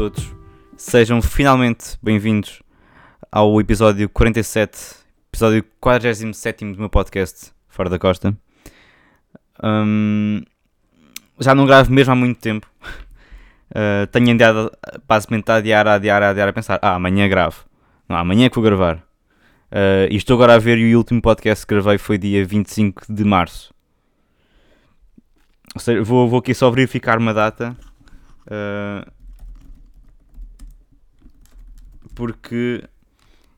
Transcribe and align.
Todos, 0.00 0.34
sejam 0.78 1.20
finalmente 1.20 1.98
bem-vindos 2.02 2.62
ao 3.30 3.60
episódio 3.60 4.08
47, 4.08 4.78
episódio 5.30 5.62
47 5.78 6.72
do 6.72 6.78
meu 6.78 6.88
podcast 6.88 7.52
Fora 7.68 7.90
da 7.90 7.98
Costa. 7.98 8.34
Hum, 9.62 10.40
já 11.38 11.54
não 11.54 11.66
gravo 11.66 11.92
mesmo 11.92 12.14
há 12.14 12.16
muito 12.16 12.40
tempo. 12.40 12.66
Uh, 13.72 14.06
tenho 14.10 14.30
andado 14.30 14.72
basicamente 15.06 15.50
a 15.50 15.56
adiar, 15.56 15.86
a 15.86 15.92
adiar, 15.96 16.22
a 16.22 16.30
adiar, 16.30 16.48
a 16.48 16.52
pensar: 16.54 16.78
ah, 16.80 16.94
amanhã 16.94 17.28
gravo. 17.28 17.66
Não, 18.08 18.16
amanhã 18.16 18.46
é 18.46 18.48
que 18.48 18.54
vou 18.54 18.64
gravar. 18.64 18.96
Uh, 19.70 20.08
e 20.10 20.16
estou 20.16 20.32
agora 20.32 20.54
a 20.54 20.58
ver 20.58 20.78
e 20.78 20.94
o 20.94 20.96
último 20.96 21.20
podcast 21.20 21.66
que 21.66 21.74
gravei 21.74 21.98
foi 21.98 22.16
dia 22.16 22.42
25 22.42 23.02
de 23.12 23.22
março. 23.22 23.70
Ou 25.74 25.80
seja, 25.82 26.02
vou, 26.02 26.26
vou 26.26 26.38
aqui 26.38 26.54
só 26.54 26.70
verificar 26.70 27.18
uma 27.18 27.34
data. 27.34 27.76
Uh, 28.46 29.19
porque 32.20 32.86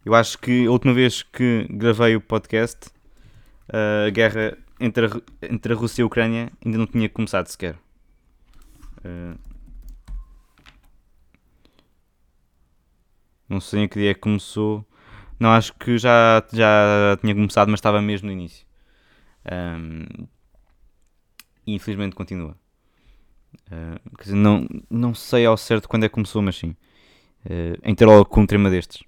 eu 0.05 0.14
acho 0.14 0.38
que 0.38 0.68
a 0.68 0.70
última 0.70 0.94
vez 0.94 1.24
que 1.24 1.66
gravei 1.68 2.14
o 2.14 2.20
podcast, 2.20 2.91
a 3.69 4.08
guerra 4.08 4.56
entre 4.78 5.06
a, 5.06 5.10
entre 5.50 5.72
a 5.72 5.77
Rússia 5.77 6.00
e 6.00 6.04
a 6.04 6.06
Ucrânia 6.06 6.52
ainda 6.64 6.78
não 6.78 6.86
tinha 6.86 7.08
começado 7.08 7.48
sequer. 7.48 7.74
Uh, 8.98 9.36
não 13.48 13.60
sei 13.60 13.80
em 13.80 13.88
que 13.88 13.98
dia 13.98 14.12
é 14.12 14.14
que 14.14 14.20
começou. 14.20 14.86
Não, 15.41 15.50
acho 15.50 15.74
que 15.74 15.98
já, 15.98 16.47
já 16.52 17.19
tinha 17.20 17.34
começado, 17.34 17.69
mas 17.69 17.78
estava 17.78 18.00
mesmo 18.00 18.28
no 18.28 18.32
início. 18.32 18.64
Um, 19.50 20.28
infelizmente 21.66 22.14
continua. 22.14 22.56
Uh, 23.66 24.16
quer 24.19 24.22
dizer, 24.22 24.36
não, 24.36 24.69
não 24.88 25.12
sei 25.12 25.47
ao 25.47 25.56
certo 25.56 25.88
quando 25.88 26.04
é 26.04 26.08
que 26.08 26.14
começou, 26.14 26.41
mas 26.41 26.54
sim. 26.54 26.76
Uh, 27.44 27.76
em 27.82 27.96
logo 28.04 28.24
com 28.26 28.42
um 28.42 28.46
tema 28.46 28.70
destes. 28.70 29.02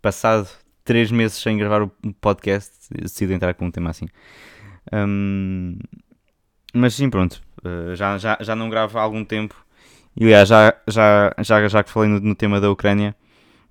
Passado 0.00 0.48
3 0.84 1.10
meses 1.12 1.40
sem 1.40 1.56
gravar 1.56 1.82
o 1.82 1.90
podcast, 2.20 2.72
decido 2.90 3.32
entrar 3.32 3.54
com 3.54 3.66
um 3.66 3.70
tema 3.70 3.90
assim. 3.90 4.06
Um, 4.92 5.78
mas 6.74 6.94
sim, 6.94 7.10
pronto. 7.10 7.40
Uh, 7.64 7.94
já, 7.94 8.18
já, 8.18 8.38
já 8.40 8.56
não 8.56 8.70
gravo 8.70 8.98
há 8.98 9.02
algum 9.02 9.24
tempo. 9.24 9.54
E 10.16 10.24
aliás, 10.24 10.48
já, 10.48 10.74
já, 10.88 11.34
já, 11.38 11.68
já 11.68 11.82
que 11.82 11.90
falei 11.90 12.10
no, 12.10 12.20
no 12.20 12.34
tema 12.34 12.60
da 12.60 12.70
Ucrânia, 12.70 13.14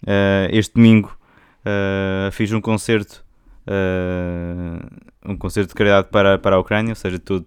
uh, 0.04 0.48
este 0.52 0.76
domingo 0.76 1.18
fiz 2.32 2.52
um 2.52 2.60
concerto. 2.60 3.24
um 5.24 5.38
concerto 5.38 5.70
de 5.70 5.76
caridade 5.76 6.08
para, 6.10 6.40
para 6.40 6.56
a 6.56 6.60
Ucrânia, 6.60 6.92
ou 6.92 6.96
seja, 6.96 7.20
tudo, 7.20 7.46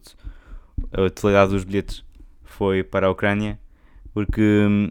a 0.92 1.10
totalidade 1.10 1.50
dos 1.50 1.64
bilhetes 1.64 2.04
foi 2.44 2.84
para 2.84 3.08
a 3.08 3.10
Ucrânia, 3.10 3.58
porque 4.12 4.40
hum, 4.40 4.88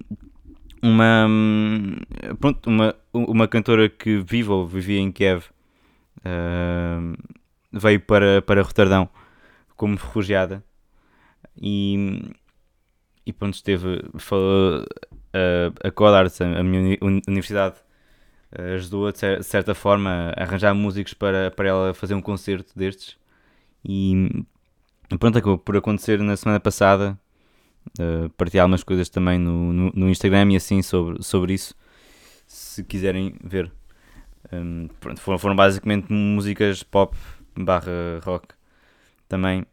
uma, 0.83 1.25
hum, 1.27 1.95
pronto, 2.41 2.69
uma, 2.69 2.93
uma 3.13 3.47
cantora 3.47 3.87
que 3.87 4.17
vive 4.17 4.49
ou 4.49 4.67
vivia 4.67 4.99
em 4.99 5.13
Kiev 5.13 5.45
uh, 6.19 7.17
veio 7.71 8.01
para, 8.01 8.41
para 8.41 8.61
Roterdão 8.61 9.09
como 9.77 9.95
refugiada 9.95 10.61
e, 11.55 12.33
e 13.25 13.31
pronto, 13.31 13.53
esteve 13.53 14.03
falou, 14.17 14.85
a, 15.33 15.87
a 15.87 15.91
Codarts, 15.91 16.41
a 16.41 16.63
minha 16.63 16.97
universidade, 17.01 17.77
ajudou 18.75 19.09
de 19.11 19.41
certa 19.41 19.73
forma 19.73 20.33
a 20.35 20.43
arranjar 20.43 20.75
músicos 20.75 21.13
para, 21.13 21.49
para 21.49 21.69
ela 21.69 21.93
fazer 21.93 22.13
um 22.13 22.21
concerto 22.21 22.77
destes 22.77 23.17
e 23.85 24.45
pronto, 25.17 25.37
acabou 25.37 25.57
por 25.57 25.77
acontecer 25.77 26.19
na 26.19 26.35
semana 26.35 26.59
passada 26.59 27.17
uh, 27.99 28.29
partilhar 28.31 28.63
algumas 28.63 28.83
coisas 28.83 29.09
também 29.09 29.39
no, 29.39 29.73
no, 29.73 29.91
no, 29.93 30.09
Instagram 30.09 30.51
e 30.51 30.55
assim 30.55 30.81
sobre, 30.81 31.23
sobre 31.23 31.53
isso 31.53 31.75
se 32.45 32.83
quiserem 32.83 33.35
ver 33.43 33.71
um, 34.51 34.87
pronto, 34.99 35.19
foram, 35.21 35.37
foram 35.37 35.55
basicamente 35.55 36.11
músicas 36.11 36.83
pop 36.83 37.17
barra 37.55 38.19
rock 38.23 38.47
também. 39.27 39.65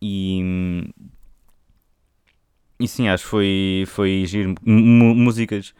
E, 0.00 0.92
e 2.78 2.86
sim, 2.88 3.08
acho 3.08 3.24
que 3.24 3.30
foi, 3.30 3.84
foi 3.86 4.24
giro. 4.26 4.54
músicas, 4.64 5.74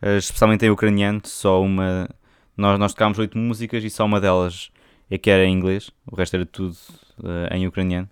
eh, 0.00 0.18
especialmente 0.18 0.64
em 0.64 0.70
ucraniano, 0.70 1.20
só 1.24 1.62
uma. 1.62 2.08
Nós, 2.56 2.78
nós 2.78 2.92
tocámos 2.92 3.18
oito 3.18 3.36
músicas 3.36 3.84
e 3.84 3.90
só 3.90 4.04
uma 4.04 4.20
delas 4.20 4.70
é 5.10 5.18
que 5.18 5.30
era 5.30 5.44
em 5.44 5.52
inglês, 5.52 5.90
o 6.10 6.16
resto 6.16 6.34
era 6.36 6.46
tudo 6.46 6.76
uh, 7.18 7.54
em 7.54 7.66
ucraniano. 7.66 8.08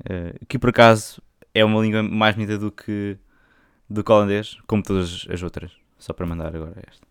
Uh, 0.00 0.46
que 0.46 0.58
por 0.58 0.70
acaso 0.70 1.22
é 1.54 1.64
uma 1.64 1.80
língua 1.80 2.02
mais 2.02 2.34
bonita 2.34 2.58
do 2.58 2.70
que 2.70 3.16
do 3.88 4.02
que 4.02 4.10
holandês, 4.10 4.58
como 4.66 4.82
todas 4.82 5.26
as 5.30 5.42
outras. 5.42 5.70
Só 5.98 6.12
para 6.12 6.26
mandar 6.26 6.54
agora 6.54 6.82
esta. 6.86 7.06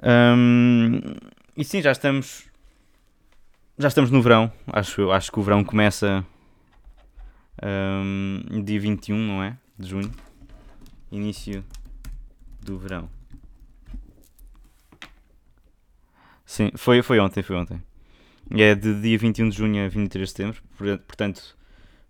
Um, 0.00 1.00
e 1.56 1.64
sim, 1.64 1.82
já 1.82 1.90
estamos 1.90 2.48
já 3.78 3.88
estamos 3.88 4.10
no 4.10 4.22
verão. 4.22 4.52
Acho, 4.66 5.10
acho 5.10 5.32
que 5.32 5.38
o 5.38 5.42
verão 5.42 5.64
começa 5.64 6.24
um, 7.62 8.62
dia 8.64 8.80
21, 8.80 9.16
não 9.16 9.42
é? 9.42 9.56
De 9.78 9.88
junho. 9.88 10.12
Início 11.10 11.64
do 12.60 12.78
verão. 12.78 13.08
Sim, 16.44 16.70
foi, 16.76 17.02
foi 17.02 17.18
ontem, 17.18 17.42
foi 17.42 17.56
ontem. 17.56 17.82
É 18.50 18.74
de 18.74 19.00
dia 19.00 19.18
21 19.18 19.48
de 19.50 19.56
junho 19.56 19.84
a 19.84 19.88
23 19.88 20.28
de 20.28 20.30
setembro. 20.30 20.62
Portanto, 21.06 21.56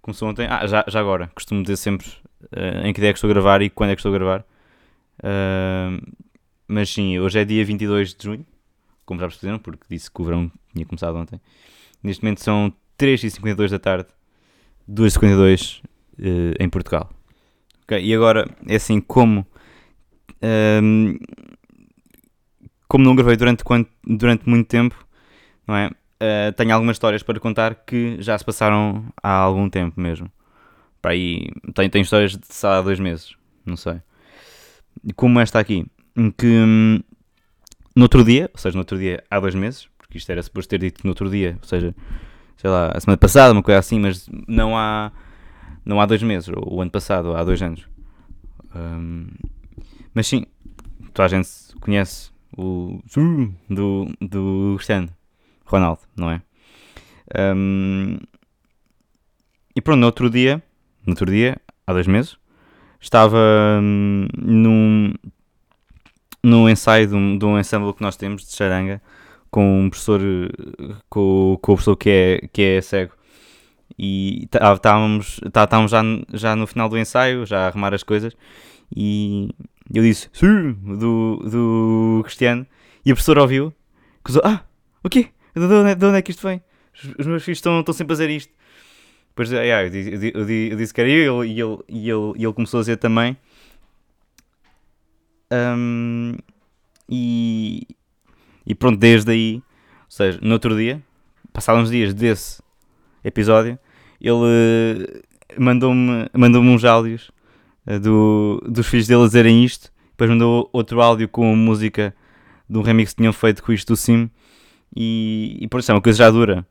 começou 0.02 0.28
ontem. 0.28 0.46
Ah, 0.48 0.66
já, 0.66 0.84
já 0.88 1.00
agora. 1.00 1.30
Costumo 1.34 1.62
dizer 1.62 1.76
sempre 1.76 2.06
uh, 2.52 2.86
em 2.86 2.92
que 2.92 3.00
dia 3.00 3.10
é 3.10 3.12
que 3.12 3.18
estou 3.18 3.30
a 3.30 3.32
gravar 3.32 3.62
e 3.62 3.70
quando 3.70 3.90
é 3.90 3.94
que 3.94 4.00
estou 4.00 4.14
a 4.14 4.18
gravar. 4.18 4.44
Uh, 5.20 6.00
mas 6.66 6.90
sim, 6.90 7.18
hoje 7.18 7.38
é 7.38 7.44
dia 7.44 7.64
22 7.64 8.14
de 8.14 8.24
junho 8.24 8.46
como 9.08 9.18
já 9.20 9.26
perceberam, 9.26 9.58
porque 9.58 9.86
disse 9.88 10.10
que 10.10 10.20
o 10.20 10.24
verão 10.24 10.52
tinha 10.74 10.84
começado 10.84 11.16
ontem. 11.16 11.40
Neste 12.02 12.22
momento 12.22 12.42
são 12.42 12.70
3h52 12.98 13.70
da 13.70 13.78
tarde, 13.78 14.08
2h52 14.88 15.80
uh, 15.80 15.82
eh, 16.18 16.62
em 16.62 16.68
Portugal. 16.68 17.08
Okay, 17.84 18.04
e 18.04 18.14
agora, 18.14 18.46
é 18.66 18.76
assim, 18.76 19.00
como, 19.00 19.46
um, 20.82 21.18
como 22.86 23.02
não 23.02 23.16
gravei 23.16 23.34
durante, 23.34 23.64
durante 24.04 24.46
muito 24.46 24.68
tempo, 24.68 25.06
não 25.66 25.74
é? 25.74 25.90
Uh, 26.20 26.52
tenho 26.56 26.74
algumas 26.74 26.96
histórias 26.96 27.22
para 27.22 27.38
contar 27.38 27.76
que 27.76 28.16
já 28.20 28.36
se 28.36 28.44
passaram 28.44 29.04
há 29.22 29.30
algum 29.30 29.70
tempo 29.70 30.00
mesmo. 30.00 30.30
Para 31.00 31.12
aí, 31.12 31.48
tenho, 31.74 31.90
tenho 31.90 32.02
histórias 32.02 32.32
de 32.32 32.66
há 32.66 32.82
dois 32.82 32.98
meses, 32.98 33.36
não 33.64 33.76
sei. 33.76 34.00
Como 35.14 35.38
esta 35.38 35.60
aqui, 35.60 35.86
que 36.36 36.46
hum, 36.46 37.00
no 37.94 38.02
outro 38.02 38.24
dia, 38.24 38.50
ou 38.52 38.58
seja, 38.58 38.74
no 38.74 38.80
outro 38.80 38.98
dia 38.98 39.22
há 39.30 39.38
dois 39.38 39.54
meses, 39.54 39.88
porque 39.96 40.18
isto 40.18 40.30
era 40.30 40.42
suposto 40.42 40.68
ter 40.68 40.78
dito 40.78 41.02
no 41.04 41.10
outro 41.10 41.30
dia, 41.30 41.56
ou 41.62 41.68
seja, 41.68 41.94
sei 42.56 42.68
lá, 42.68 42.90
a 42.92 43.00
semana 43.00 43.16
passada, 43.16 43.52
uma 43.52 43.62
coisa 43.62 43.78
assim, 43.78 44.00
mas 44.00 44.28
não 44.48 44.76
há, 44.76 45.12
não 45.84 46.00
há 46.00 46.06
dois 46.06 46.22
meses, 46.22 46.48
ou 46.48 46.74
o 46.74 46.82
ano 46.82 46.90
passado, 46.90 47.28
ou 47.28 47.36
há 47.36 47.44
dois 47.44 47.62
anos. 47.62 47.86
Um, 48.74 49.28
mas 50.12 50.26
sim, 50.26 50.46
toda 51.14 51.26
a 51.26 51.28
gente 51.28 51.48
conhece 51.80 52.30
o 52.56 53.00
do, 53.70 54.08
do 54.20 54.74
Cristiano 54.76 55.08
Ronaldo, 55.68 56.00
não 56.16 56.30
é? 56.30 56.42
Um, 57.54 58.18
e 59.76 59.80
pronto, 59.80 60.00
no 60.00 60.06
outro 60.06 60.30
dia, 60.30 60.62
no 61.06 61.12
outro 61.12 61.30
dia, 61.30 61.60
há 61.86 61.92
dois 61.92 62.06
meses, 62.06 62.36
estava 63.00 63.38
hum, 63.80 64.26
num, 64.36 65.14
no 66.42 66.68
ensaio 66.68 67.06
de 67.06 67.14
um, 67.14 67.38
de 67.38 67.44
um 67.44 67.58
ensemble 67.58 67.92
que 67.92 68.02
nós 68.02 68.16
temos 68.16 68.46
de 68.46 68.54
charanga 68.54 69.00
com 69.50 69.84
um 69.84 69.90
professor 69.90 70.20
com, 71.08 71.58
com 71.60 71.72
o 71.72 71.74
professor 71.76 71.96
que 71.96 72.10
é, 72.10 72.48
que 72.52 72.62
é 72.62 72.80
cego 72.80 73.12
e 73.98 74.48
estávamos, 74.74 75.40
estávamos 75.44 75.90
já, 75.90 76.02
já 76.32 76.56
no 76.56 76.66
final 76.66 76.88
do 76.88 76.98
ensaio, 76.98 77.46
já 77.46 77.64
a 77.64 77.66
arrumar 77.68 77.94
as 77.94 78.02
coisas 78.02 78.36
e 78.94 79.50
eu 79.92 80.02
disse 80.02 80.28
sim, 80.32 80.72
do, 80.72 81.36
do 81.36 82.20
Cristiano 82.24 82.66
e 83.04 83.10
a 83.10 83.14
professora 83.14 83.42
ouviu 83.42 83.72
acusou, 84.20 84.42
ah, 84.44 84.62
o 85.02 85.08
quê? 85.08 85.28
De 85.54 85.62
onde, 85.62 85.90
é, 85.90 85.94
de 85.94 86.04
onde 86.04 86.18
é 86.18 86.22
que 86.22 86.30
isto 86.30 86.46
vem? 86.46 86.62
Os 87.18 87.26
meus 87.26 87.42
filhos 87.42 87.58
estão, 87.58 87.80
estão 87.80 87.94
sempre 87.94 88.12
a 88.12 88.16
dizer 88.16 88.30
isto. 88.30 88.52
Depois 89.30 89.50
yeah, 89.52 89.84
eu, 89.84 89.90
disse, 89.90 90.32
eu, 90.34 90.50
eu, 90.50 90.76
disse 90.76 90.92
que 90.92 91.00
era 91.00 91.10
eu 91.10 91.44
e 91.44 91.60
ele, 91.60 91.78
e 91.88 92.10
ele, 92.10 92.32
e 92.36 92.44
ele 92.44 92.52
começou 92.52 92.78
a 92.78 92.82
dizer 92.82 92.96
também. 92.96 93.36
Um, 95.52 96.34
e, 97.08 97.86
e 98.66 98.74
pronto, 98.74 98.98
desde 98.98 99.30
aí, 99.30 99.54
ou 99.56 100.10
seja, 100.10 100.38
no 100.42 100.52
outro 100.52 100.76
dia, 100.76 101.02
passados 101.52 101.84
uns 101.84 101.90
dias 101.90 102.12
desse 102.12 102.60
episódio, 103.24 103.78
ele 104.20 105.22
mandou-me 105.58 106.28
mandou 106.34 106.62
uns 106.62 106.84
áudios 106.84 107.30
uh, 107.86 107.98
do, 107.98 108.62
dos 108.68 108.86
filhos 108.86 109.06
dele 109.06 109.22
a 109.22 109.26
dizerem 109.26 109.64
isto, 109.64 109.90
depois 110.10 110.28
mandou 110.30 110.68
outro 110.72 111.00
áudio 111.00 111.28
com 111.28 111.54
música 111.56 112.14
de 112.68 112.76
um 112.76 112.82
remix 112.82 113.12
que 113.12 113.18
tinham 113.18 113.32
feito 113.32 113.62
com 113.62 113.72
isto 113.72 113.92
do 113.92 113.96
Sim, 113.96 114.28
e, 114.94 115.58
e 115.60 115.68
por 115.68 115.80
isso 115.80 115.90
é 115.90 115.94
uma 115.94 116.00
coisa 116.00 116.18
já 116.18 116.30
dura 116.30 116.66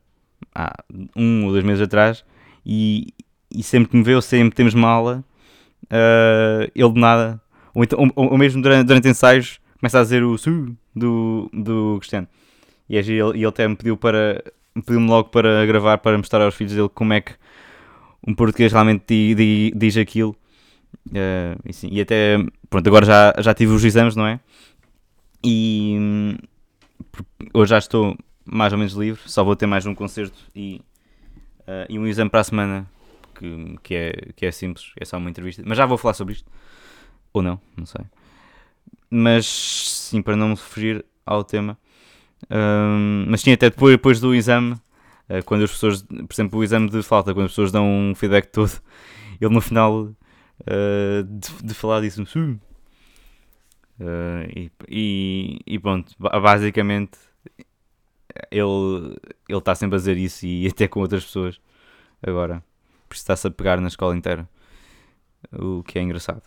há 0.54 0.72
um 1.16 1.46
ou 1.46 1.52
dois 1.52 1.64
meses 1.64 1.82
atrás, 1.82 2.24
e, 2.64 3.14
e 3.50 3.62
sempre 3.62 3.90
que 3.90 3.96
me 3.96 4.02
vê, 4.02 4.14
eu 4.14 4.22
sempre 4.22 4.54
temos 4.54 4.74
uma 4.74 4.88
aula 4.88 5.24
uh, 5.84 6.70
ele 6.74 6.92
de 6.92 7.00
nada, 7.00 7.40
ou, 7.74 7.84
então, 7.84 7.98
ou, 8.14 8.32
ou 8.32 8.38
mesmo 8.38 8.62
durante, 8.62 8.86
durante 8.86 9.08
ensaios, 9.08 9.60
começa 9.80 10.00
a 10.00 10.02
dizer 10.02 10.22
o 10.22 10.36
su 10.36 10.76
do, 10.94 11.50
do 11.52 11.96
Cristiano. 12.00 12.28
E 12.88 12.96
ele, 12.96 13.18
ele 13.18 13.46
até 13.46 13.68
me 13.68 13.76
pediu 13.76 13.96
para 13.96 14.42
pediu-me 14.74 15.08
logo 15.08 15.28
para 15.30 15.66
gravar 15.66 15.98
para 15.98 16.16
mostrar 16.16 16.42
aos 16.42 16.54
filhos 16.54 16.72
dele 16.72 16.88
como 16.88 17.12
é 17.12 17.20
que 17.20 17.32
um 18.26 18.34
português 18.34 18.72
realmente 18.72 19.34
diz, 19.34 19.72
diz 19.74 19.96
aquilo. 19.96 20.36
Uh, 21.08 21.58
e, 21.64 21.72
sim, 21.72 21.88
e, 21.90 22.00
até, 22.00 22.38
pronto, 22.68 22.86
agora 22.86 23.04
já, 23.04 23.34
já 23.38 23.54
tive 23.54 23.72
os 23.72 23.84
exames, 23.84 24.16
não 24.16 24.26
é? 24.26 24.40
E 25.44 26.36
hoje 27.52 27.70
já 27.70 27.78
estou 27.78 28.16
mais 28.44 28.72
ou 28.72 28.78
menos 28.78 28.94
livre, 28.94 29.20
só 29.26 29.44
vou 29.44 29.54
ter 29.54 29.66
mais 29.66 29.84
um 29.86 29.94
concerto 29.94 30.38
e, 30.54 30.80
uh, 31.60 31.86
e 31.88 31.98
um 31.98 32.06
exame 32.06 32.30
para 32.30 32.40
a 32.40 32.44
semana 32.44 32.86
que, 33.34 33.78
que, 33.82 33.94
é, 33.94 34.12
que 34.34 34.46
é 34.46 34.50
simples, 34.50 34.92
é 34.98 35.04
só 35.04 35.18
uma 35.18 35.30
entrevista. 35.30 35.62
Mas 35.64 35.78
já 35.78 35.86
vou 35.86 35.98
falar 35.98 36.14
sobre 36.14 36.34
isto. 36.34 36.50
Ou 37.32 37.42
não, 37.42 37.60
não 37.76 37.86
sei. 37.86 38.04
Mas 39.10 39.46
sim, 39.46 40.20
para 40.20 40.36
não 40.36 40.50
me 40.50 40.56
fugir 40.56 41.04
ao 41.24 41.44
tema. 41.44 41.78
Um, 42.50 43.26
mas 43.28 43.40
sim, 43.40 43.52
até 43.52 43.70
depois, 43.70 43.92
depois 43.92 44.20
do 44.20 44.34
exame, 44.34 44.72
uh, 44.72 45.44
quando 45.44 45.64
as 45.64 45.70
pessoas, 45.70 46.02
por 46.02 46.32
exemplo, 46.32 46.58
o 46.58 46.64
exame 46.64 46.88
de 46.88 47.02
falta, 47.02 47.34
quando 47.34 47.46
as 47.46 47.52
pessoas 47.52 47.72
dão 47.72 47.86
um 47.86 48.14
feedback 48.14 48.46
todo, 48.46 48.72
ele 49.40 49.52
no 49.52 49.60
final 49.60 50.02
uh, 50.02 51.24
de, 51.24 51.66
de, 51.66 51.74
falar 51.74 52.00
disse-me. 52.00 52.58
Uh, 54.00 54.70
e, 54.88 55.60
e, 55.66 55.78
pronto, 55.78 56.14
basicamente 56.18 57.18
ele 58.50 59.16
está 59.48 59.74
sempre 59.74 59.96
a 59.96 59.98
dizer 59.98 60.16
isso 60.16 60.46
e 60.46 60.66
até 60.68 60.86
com 60.86 61.00
outras 61.00 61.24
pessoas 61.24 61.60
agora. 62.22 62.62
Por 63.08 63.16
está-se 63.16 63.46
a 63.46 63.50
pegar 63.50 63.80
na 63.80 63.88
escola 63.88 64.16
inteira. 64.16 64.48
O 65.52 65.82
que 65.82 65.98
é 65.98 66.02
engraçado. 66.02 66.42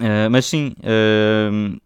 Uh, 0.00 0.30
mas 0.30 0.46
sim, 0.46 0.74
uh, 0.78 1.80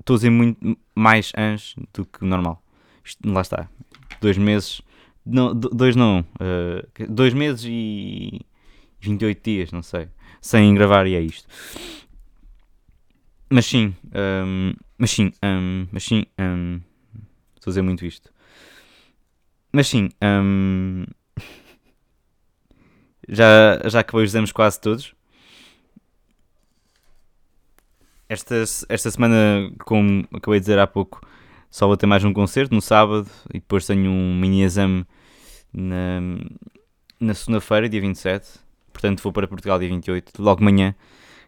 estou 0.00 0.14
a 0.14 0.16
dizer 0.16 0.30
muito 0.30 0.76
mais 0.94 1.32
anos 1.36 1.76
do 1.92 2.04
que 2.04 2.24
normal. 2.24 2.62
Isto, 3.04 3.30
lá 3.30 3.40
está. 3.40 3.68
Dois 4.20 4.36
meses. 4.36 4.82
Não, 5.24 5.54
dois 5.54 5.94
não. 5.94 6.20
Uh, 6.20 7.06
dois 7.08 7.32
meses 7.32 7.64
e 7.68 8.40
28 9.00 9.44
dias, 9.44 9.72
não 9.72 9.82
sei. 9.82 10.08
Sem 10.40 10.74
gravar 10.74 11.06
e 11.06 11.14
é 11.14 11.20
isto. 11.20 11.48
Mas 13.50 13.66
sim. 13.66 13.94
Um, 14.14 14.74
mas 14.98 15.10
sim. 15.10 15.32
Um, 15.42 15.86
mas 15.92 16.04
sim. 16.04 16.24
Um, 16.38 16.80
estou 17.56 17.70
a 17.70 17.72
dizer 17.72 17.82
muito 17.82 18.04
isto. 18.04 18.30
Mas 19.72 19.88
sim. 19.88 20.08
Um, 20.22 21.04
já, 23.28 23.80
já 23.88 24.00
acabei 24.00 24.24
os 24.24 24.30
exames 24.30 24.52
quase 24.52 24.80
todos. 24.80 25.14
Esta, 28.28 28.54
esta 28.88 29.10
semana, 29.10 29.70
como 29.84 30.26
acabei 30.32 30.58
de 30.58 30.64
dizer 30.64 30.78
há 30.78 30.86
pouco, 30.86 31.20
só 31.70 31.86
vou 31.86 31.96
ter 31.96 32.06
mais 32.06 32.24
um 32.24 32.32
concerto 32.32 32.74
no 32.74 32.80
sábado 32.80 33.28
e 33.50 33.54
depois 33.54 33.86
tenho 33.86 34.10
um 34.10 34.34
mini 34.34 34.62
exame 34.62 35.06
na, 35.72 36.20
na 37.20 37.34
segunda-feira, 37.34 37.88
dia 37.88 38.00
27. 38.00 38.60
Portanto, 38.92 39.22
vou 39.22 39.32
para 39.32 39.46
Portugal 39.46 39.78
dia 39.78 39.88
28, 39.88 40.40
logo 40.40 40.60
de 40.60 40.64
manhã. 40.64 40.94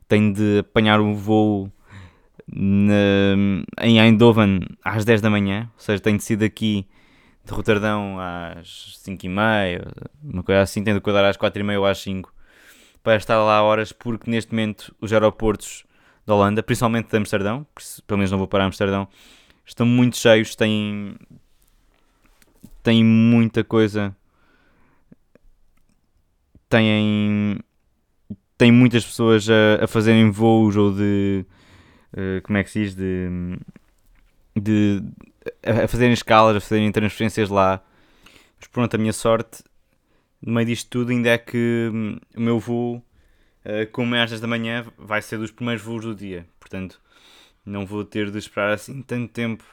Tenho 0.08 0.32
de 0.32 0.58
apanhar 0.60 1.00
um 1.00 1.14
voo 1.14 1.72
na, 2.46 2.94
em 3.82 3.98
Eindhoven 4.00 4.60
às 4.84 5.04
10 5.04 5.20
da 5.20 5.30
manhã, 5.30 5.70
ou 5.74 5.80
seja, 5.80 6.02
tenho 6.02 6.18
de 6.18 6.24
sair 6.24 6.36
daqui 6.36 6.86
de 7.44 7.52
Roterdão 7.52 8.16
às 8.18 8.98
5 8.98 9.24
e 9.24 9.28
meia, 9.28 9.86
uma 10.22 10.42
coisa 10.42 10.62
assim, 10.62 10.82
tenho 10.82 10.96
de 10.96 10.98
acordar 10.98 11.24
às 11.24 11.36
4 11.36 11.60
e 11.60 11.64
meia 11.64 11.78
ou 11.78 11.86
às 11.86 11.98
5 11.98 12.32
para 13.02 13.16
estar 13.16 13.36
lá 13.42 13.62
horas, 13.62 13.92
porque 13.92 14.30
neste 14.30 14.50
momento 14.50 14.94
os 15.00 15.12
aeroportos 15.12 15.84
da 16.26 16.34
Holanda, 16.34 16.62
principalmente 16.62 17.08
de 17.08 17.16
Amsterdão, 17.16 17.64
pelo 18.06 18.18
menos 18.18 18.32
não 18.32 18.38
vou 18.38 18.48
para 18.48 18.64
Amsterdão, 18.64 19.06
estão 19.64 19.86
muito 19.86 20.16
cheios, 20.16 20.56
têm, 20.56 21.14
têm 22.82 23.04
muita 23.04 23.62
coisa, 23.62 24.14
têm, 26.68 27.60
têm 28.58 28.72
muitas 28.72 29.04
pessoas 29.04 29.48
a, 29.48 29.84
a 29.84 29.86
fazerem 29.86 30.30
voos 30.30 30.76
ou 30.76 30.92
de, 30.92 31.46
como 32.42 32.58
é 32.58 32.64
que 32.64 32.70
se 32.70 32.80
diz, 32.84 32.94
de, 32.94 33.28
de 34.54 35.02
a 35.62 35.86
fazerem 35.88 36.12
escalas, 36.12 36.56
a 36.56 36.60
fazerem 36.60 36.90
transferências 36.92 37.48
lá. 37.48 37.82
Mas 38.58 38.68
pronto, 38.68 38.94
a 38.94 38.98
minha 38.98 39.12
sorte 39.12 39.62
no 40.40 40.52
meio 40.52 40.66
disto 40.66 40.88
tudo 40.90 41.10
ainda 41.10 41.30
é 41.30 41.38
que 41.38 41.90
hum, 41.92 42.18
o 42.36 42.40
meu 42.40 42.58
voo 42.58 43.02
eh, 43.68 43.84
como 43.86 44.14
é 44.14 44.22
às 44.22 44.30
10 44.30 44.40
da 44.40 44.46
manhã, 44.46 44.86
vai 44.96 45.20
ser 45.20 45.38
dos 45.38 45.50
primeiros 45.50 45.82
voos 45.82 46.04
do 46.04 46.14
dia. 46.14 46.46
Portanto, 46.60 47.00
não 47.64 47.84
vou 47.84 48.04
ter 48.04 48.30
de 48.30 48.38
esperar 48.38 48.72
assim 48.72 49.02
tanto 49.02 49.32
tempo 49.32 49.64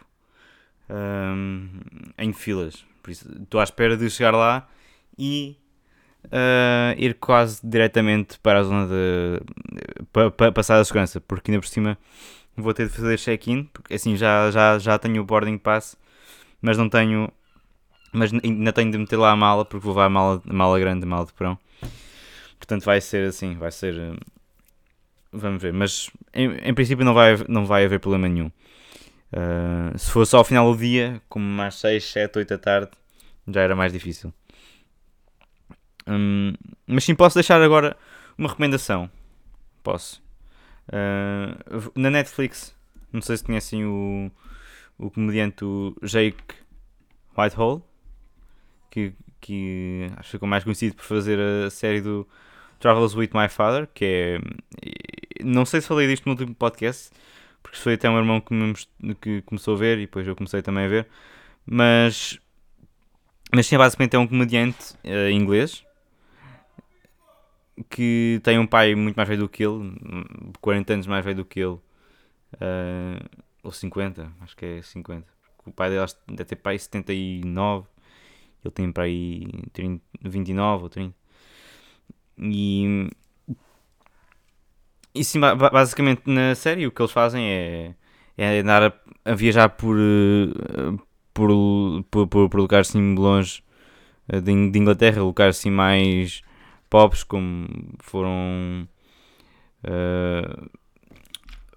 um, 0.90 1.70
em 2.18 2.34
filas. 2.34 2.84
Por 3.04 3.12
isso, 3.12 3.32
estou 3.44 3.60
à 3.60 3.64
espera 3.64 3.96
de 3.96 4.10
chegar 4.10 4.32
lá 4.32 4.68
e 5.18 5.56
uh, 6.26 6.94
ir 6.98 7.16
quase 7.16 7.60
diretamente 7.64 8.40
para 8.40 8.60
a 8.60 8.64
zona 8.64 8.88
de. 8.88 9.42
para, 10.12 10.32
para 10.32 10.52
passar 10.52 10.80
a 10.80 10.86
segurança, 10.86 11.22
porque 11.22 11.52
ainda 11.52 11.62
por 11.62 11.68
cima 11.68 11.98
vou 12.56 12.74
ter 12.74 12.88
de 12.88 12.94
fazer 12.94 13.18
check-in, 13.18 13.64
porque 13.66 13.96
assim 13.96 14.16
já, 14.16 14.52
já, 14.52 14.78
já 14.78 14.98
tenho 15.00 15.22
o 15.22 15.26
boarding 15.26 15.58
pass, 15.58 15.98
mas 16.62 16.78
não 16.78 16.90
tenho. 16.90 17.32
Mas 18.12 18.32
ainda 18.32 18.72
tenho 18.72 18.92
de 18.92 18.98
meter 18.98 19.18
lá 19.18 19.32
a 19.32 19.36
mala, 19.36 19.66
porque 19.66 19.84
vou 19.84 19.94
levar 19.94 20.06
a 20.06 20.10
mala, 20.10 20.42
a 20.48 20.54
mala 20.54 20.80
grande, 20.80 21.04
a 21.04 21.08
mala 21.08 21.26
de 21.26 21.34
perão. 21.34 21.58
Portanto, 22.60 22.84
vai 22.86 23.02
ser 23.02 23.28
assim, 23.28 23.56
vai 23.56 23.72
ser. 23.72 23.98
Eh, 23.98 24.16
vamos 25.32 25.62
ver, 25.62 25.74
mas 25.74 26.12
em, 26.34 26.56
em 26.64 26.74
princípio 26.74 27.04
não 27.04 27.14
vai, 27.14 27.36
não 27.48 27.66
vai 27.66 27.86
haver 27.86 28.00
problema 28.00 28.30
nenhum. 28.30 28.52
Uh, 29.34 29.98
se 29.98 30.12
fosse 30.12 30.36
ao 30.36 30.44
final 30.44 30.72
do 30.72 30.78
dia, 30.80 31.20
como 31.28 31.44
mais 31.44 31.76
6, 31.76 32.04
7, 32.04 32.38
8 32.38 32.50
da 32.50 32.58
tarde, 32.60 32.92
já 33.48 33.62
era 33.62 33.76
mais 33.76 33.92
difícil. 33.92 34.32
Um, 36.08 36.54
mas 36.88 37.04
sim, 37.04 37.16
posso 37.16 37.36
deixar 37.36 37.62
agora 37.62 37.96
uma 38.38 38.50
recomendação. 38.50 39.10
Posso. 39.82 40.22
Uh, 40.88 41.92
na 41.96 42.10
Netflix, 42.10 42.76
não 43.12 43.22
sei 43.22 43.38
se 43.38 43.44
conhecem 43.44 43.86
o, 43.86 44.32
o 44.98 45.10
comediante 45.10 45.64
Jake 46.02 46.56
Whitehall, 47.38 47.88
que, 48.90 49.14
que 49.40 50.10
acho 50.18 50.24
que 50.24 50.32
ficou 50.32 50.48
mais 50.48 50.64
conhecido 50.64 50.96
por 50.96 51.04
fazer 51.04 51.40
a 51.40 51.70
série 51.70 52.02
do 52.02 52.28
Travels 52.80 53.16
with 53.16 53.30
My 53.34 53.48
Father, 53.50 53.88
que 53.94 54.06
é. 54.06 55.44
Não 55.44 55.66
sei 55.66 55.82
se 55.82 55.88
falei 55.88 56.08
disto 56.08 56.26
no 56.26 56.34
último 56.34 56.56
podcast, 56.56 57.12
porque 57.62 57.78
foi 57.78 57.94
até 57.94 58.10
um 58.10 58.18
irmão 58.18 58.40
que, 58.40 58.54
me, 58.54 58.74
que 59.16 59.42
começou 59.44 59.76
a 59.76 59.78
ver 59.78 59.98
e 59.98 60.02
depois 60.02 60.28
eu 60.28 60.36
comecei 60.36 60.62
também 60.62 60.86
a 60.86 60.90
ver. 60.90 61.08
Mas. 61.66 62.40
Mas 63.56 63.68
sim, 63.68 63.78
basicamente 63.78 64.16
é 64.16 64.20
um 64.20 64.26
comediante 64.26 64.96
uh, 65.04 65.30
inglês 65.30 65.86
que 67.90 68.40
tem 68.44 68.60
um 68.60 68.68
pai 68.68 68.96
muito 68.96 69.16
mais 69.16 69.28
velho 69.28 69.42
do 69.42 69.50
que 69.50 69.64
ele, 69.64 69.94
40 70.62 70.94
anos 70.94 71.08
mais 71.08 71.24
velho 71.26 71.38
do 71.38 71.46
que 71.46 71.60
ele, 71.60 71.74
uh, 71.74 73.44
ou 73.64 73.72
50, 73.72 74.32
acho 74.42 74.56
que 74.56 74.66
é 74.66 74.82
50. 74.82 75.26
O 75.66 75.72
pai 75.72 75.90
dele 75.90 76.06
deve 76.28 76.46
ter 76.46 76.56
pai 76.58 76.78
79, 76.78 77.88
ele 78.64 78.72
tem 78.72 78.92
para 78.92 79.04
aí 79.04 79.48
30, 79.72 80.04
29 80.22 80.84
ou 80.84 80.90
30. 80.90 81.16
E, 82.38 83.10
e 85.14 85.24
sim, 85.24 85.40
basicamente 85.40 86.24
na 86.26 86.56
série 86.56 86.88
o 86.88 86.92
que 86.92 87.02
eles 87.02 87.12
fazem 87.12 87.46
é, 87.46 87.96
é 88.38 88.60
andar 88.60 88.84
a, 88.84 88.94
a 89.32 89.36
viajar 89.36 89.70
por, 89.70 89.98
eh, 89.98 90.98
por, 91.34 91.50
por, 92.10 92.28
por, 92.28 92.50
por 92.50 92.60
lugares 92.60 92.90
assim 92.90 93.16
longe 93.16 93.64
eh, 94.28 94.42
de, 94.42 94.72
de, 94.72 94.80
Inglaterra, 94.80 95.22
lugares 95.22 95.60
assim 95.60 95.72
mais 95.72 96.42
pobres 96.94 97.24
como 97.24 97.68
foram. 97.98 98.88
Uh, 99.84 100.70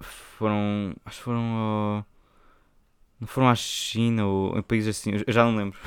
foram. 0.03 0.95
Acho 1.07 1.17
que 1.17 1.25
foram. 1.25 1.41
Uh, 1.41 2.05
não 3.19 3.27
foram 3.27 3.49
à 3.49 3.55
China 3.55 4.27
ou 4.27 4.59
em 4.59 4.63
países 4.63 4.95
assim, 4.95 5.13
eu 5.27 5.33
já 5.33 5.43
não 5.43 5.57
lembro. 5.57 5.79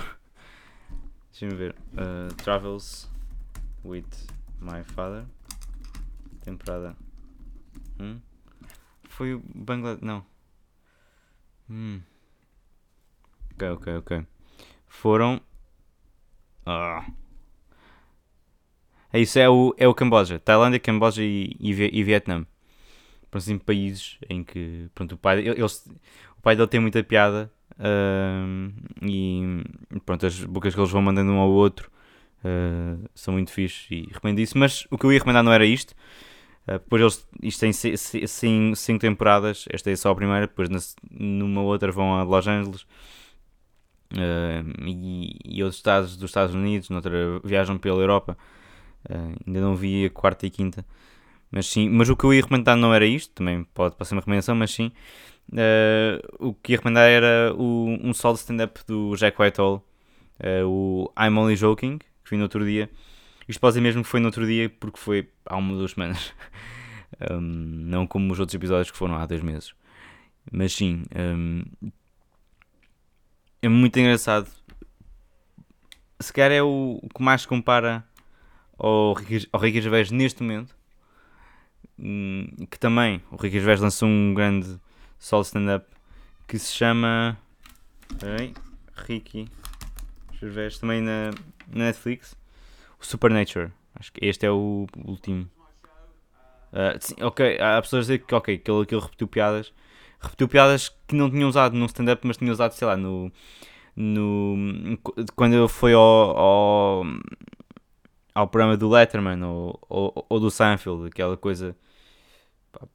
Deixa-me 1.29 1.53
ver. 1.53 1.75
Uh, 1.93 2.33
travels 2.38 3.07
with 3.86 4.07
My 4.59 4.83
Father. 4.83 5.25
Temporada 6.41 6.98
1. 8.00 8.19
Foi 9.09 9.36
o 9.36 9.43
Bangladesh. 9.53 10.01
Não. 10.01 10.25
Hum. 11.69 12.01
Ok, 13.53 13.69
ok, 13.69 13.98
ok. 13.98 14.27
Foram. 14.88 15.39
Ah. 16.65 17.05
É 19.11 19.19
isso, 19.19 19.39
é 19.39 19.49
o, 19.49 19.73
é 19.77 19.87
o 19.87 19.93
Camboja. 19.93 20.39
Tailândia, 20.39 20.79
Camboja 20.79 21.23
e, 21.23 21.55
e, 21.59 21.71
e 21.71 22.03
Vietnã. 22.03 22.45
Por 23.31 23.37
assim, 23.37 23.57
países 23.57 24.17
em 24.29 24.43
que. 24.43 24.87
Pronto, 24.93 25.15
o 25.15 25.17
pai, 25.17 25.43
o 25.49 26.41
pai 26.41 26.55
dele 26.55 26.67
tem 26.67 26.79
muita 26.79 27.03
piada. 27.03 27.51
Uh, 27.79 28.71
e 29.03 29.63
pronto, 30.05 30.25
as 30.25 30.43
bocas 30.43 30.73
que 30.73 30.79
eles 30.79 30.91
vão 30.91 31.01
mandando 31.01 31.31
um 31.31 31.39
ao 31.39 31.49
outro 31.49 31.89
Uh, 32.39 33.09
são 33.13 33.33
muito 33.33 33.51
fixes 33.51 33.87
e 33.91 34.07
recomendo 34.11 34.39
isso. 34.39 34.57
Mas 34.57 34.87
o 34.89 34.97
que 34.97 35.05
eu 35.05 35.11
ia 35.11 35.19
recomendar 35.19 35.43
não 35.43 35.51
era 35.51 35.65
isto. 35.65 35.91
Uh, 36.67 36.73
depois 36.73 37.01
eles, 37.01 37.27
isto 37.41 37.59
tem 37.59 38.75
5 38.75 38.99
temporadas. 38.99 39.65
Esta 39.69 39.91
é 39.91 39.95
só 39.95 40.11
a 40.11 40.15
primeira. 40.15 40.47
Depois 40.47 40.69
na, 40.69 40.79
numa 41.11 41.61
outra 41.61 41.91
vão 41.91 42.15
a 42.15 42.23
Los 42.23 42.47
Angeles 42.47 42.81
uh, 44.13 44.85
e, 44.85 45.37
e, 45.45 45.63
outros 45.63 45.77
estados 45.77 46.17
dos 46.17 46.29
Estados 46.29 46.55
Unidos. 46.55 46.89
Noutra 46.89 47.39
viajam 47.43 47.77
pela 47.77 48.01
Europa. 48.01 48.37
Ainda 49.07 49.61
não 49.61 49.75
vi 49.75 50.05
a 50.05 50.09
quarta 50.09 50.45
e 50.45 50.49
quinta. 50.49 50.85
Mas 51.51 51.67
sim, 51.67 51.89
mas 51.89 52.09
o 52.09 52.15
que 52.15 52.23
eu 52.25 52.33
ia 52.33 52.41
recomendar 52.41 52.75
não 52.75 52.93
era 52.93 53.05
isto. 53.05 53.33
Também 53.33 53.63
pode, 53.73 53.95
pode 53.95 54.07
ser 54.07 54.15
uma 54.15 54.21
recomendação, 54.21 54.55
mas 54.55 54.71
sim. 54.71 54.91
o 56.39 56.53
que 56.53 56.73
ia 56.73 56.77
recomendar 56.77 57.09
era 57.09 57.53
o, 57.55 57.97
um 58.01 58.13
solo 58.13 58.35
stand-up 58.35 58.81
do 58.87 59.15
Jack 59.15 59.41
Whitehall. 59.41 59.83
o 60.65 61.11
I'm 61.17 61.37
Only 61.37 61.55
Joking 61.55 61.99
que 62.29 62.35
vi 62.35 62.37
no 62.37 62.43
outro 62.43 62.63
dia. 62.63 62.89
Isto 63.47 63.59
pode 63.59 63.73
dizer 63.73 63.81
mesmo 63.81 64.03
que 64.03 64.09
foi 64.09 64.19
no 64.19 64.27
outro 64.27 64.45
dia 64.45 64.69
porque 64.69 64.99
foi 64.99 65.27
há 65.45 65.57
uma 65.57 65.71
ou 65.71 65.79
duas 65.79 65.91
semanas. 65.91 66.31
um, 67.31 67.41
não 67.41 68.05
como 68.05 68.31
os 68.31 68.39
outros 68.39 68.53
episódios 68.53 68.91
que 68.91 68.97
foram 68.97 69.15
há 69.15 69.25
dois 69.25 69.41
meses. 69.41 69.73
Mas 70.51 70.73
sim, 70.73 71.03
um, 71.15 71.63
é 73.61 73.67
muito 73.67 73.99
engraçado. 73.99 74.49
Se 76.19 76.31
calhar 76.31 76.51
é 76.51 76.61
o, 76.61 76.99
o 77.01 77.09
que 77.09 77.23
mais 77.23 77.45
compara 77.45 78.05
ao 78.79 79.13
Ricky, 79.13 79.48
ao 79.51 79.59
Ricky 79.59 79.81
Gervais 79.81 80.12
neste 80.12 80.41
momento. 80.41 80.75
Um, 82.00 82.48
que 82.69 82.79
também, 82.79 83.21
o 83.31 83.36
Ricky 83.36 83.57
Gervais 83.57 83.81
lançou 83.81 84.07
um 84.07 84.33
grande 84.33 84.79
solo 85.17 85.43
stand-up 85.43 85.86
que 86.48 86.57
se 86.57 86.74
chama... 86.74 87.38
Peraí, 88.19 88.53
Ricky 88.95 89.48
Gervais, 90.39 90.79
também 90.79 91.01
na, 91.01 91.31
na 91.67 91.86
Netflix, 91.86 92.36
o 93.00 93.05
Supernature. 93.05 93.71
Acho 93.95 94.12
que 94.13 94.25
este 94.25 94.45
é 94.45 94.51
o 94.51 94.88
último. 95.05 95.50
Uh, 96.71 96.98
sim, 97.00 97.15
ok, 97.21 97.59
há 97.59 97.81
pessoas 97.81 98.01
a 98.01 98.03
dizer 98.03 98.19
que, 98.19 98.33
ok, 98.33 98.57
que 98.57 98.71
ele, 98.71 98.86
que 98.86 98.95
ele 98.95 99.01
repetiu 99.01 99.27
piadas. 99.27 99.74
Repetiu 100.19 100.48
piadas 100.48 100.89
que 101.07 101.15
não 101.15 101.29
tinha 101.29 101.48
usado 101.48 101.75
no 101.75 101.86
stand-up, 101.86 102.25
mas 102.25 102.38
tinha 102.38 102.51
usado, 102.51 102.71
sei 102.74 102.88
lá, 102.88 102.95
no. 102.95 103.31
no 103.95 104.98
quando 105.36 105.55
ele 105.55 105.67
foi 105.67 105.93
ao, 105.93 106.38
ao, 106.38 107.05
ao 108.39 108.48
programa 108.48 108.77
do 108.77 108.89
Letterman 108.89 109.43
ou, 109.43 109.79
ou, 109.89 110.25
ou, 110.29 110.39
do 110.39 110.50
Seinfeld, 110.50 111.08
aquela 111.08 111.36
coisa. 111.36 111.75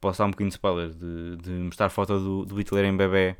Posso 0.01 0.19
dar 0.19 0.25
um 0.25 0.31
bocadinho 0.31 0.49
de 0.49 0.55
spoiler 0.55 0.89
de, 0.89 1.37
de 1.37 1.51
mostrar 1.51 1.89
foto 1.89 2.17
do, 2.17 2.45
do 2.45 2.55
Hitler 2.55 2.85
em 2.85 2.95
bebê. 2.95 3.35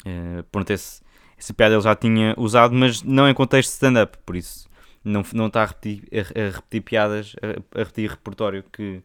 Uh, 0.00 0.42
pronto, 0.50 0.70
esse, 0.70 1.00
essa 1.38 1.54
piada 1.54 1.74
ele 1.74 1.82
já 1.82 1.94
tinha 1.94 2.34
usado, 2.36 2.74
mas 2.74 3.02
não 3.02 3.28
em 3.28 3.34
contexto 3.34 3.70
de 3.70 3.74
stand-up, 3.74 4.18
por 4.26 4.36
isso 4.36 4.68
não, 5.04 5.22
não 5.32 5.46
está 5.46 5.62
a 5.62 5.66
repetir, 5.66 6.02
a, 6.12 6.40
a 6.40 6.50
repetir 6.50 6.82
piadas, 6.82 7.36
a, 7.40 7.80
a, 7.80 7.84
repetir 7.84 8.10
repertório 8.10 8.64
que 8.64 9.02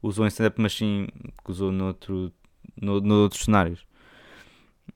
usou 0.00 0.24
em 0.24 0.28
stand-up, 0.28 0.60
mas 0.60 0.72
sim 0.72 1.08
que 1.44 1.50
usou 1.50 1.72
noutro, 1.72 2.32
no, 2.80 3.00
no 3.00 3.14
outros 3.22 3.44
cenários. 3.44 3.84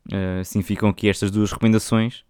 Uh, 0.06 0.44
significam 0.44 0.88
aqui 0.88 1.08
estas 1.08 1.30
duas 1.30 1.50
recomendações. 1.50 2.24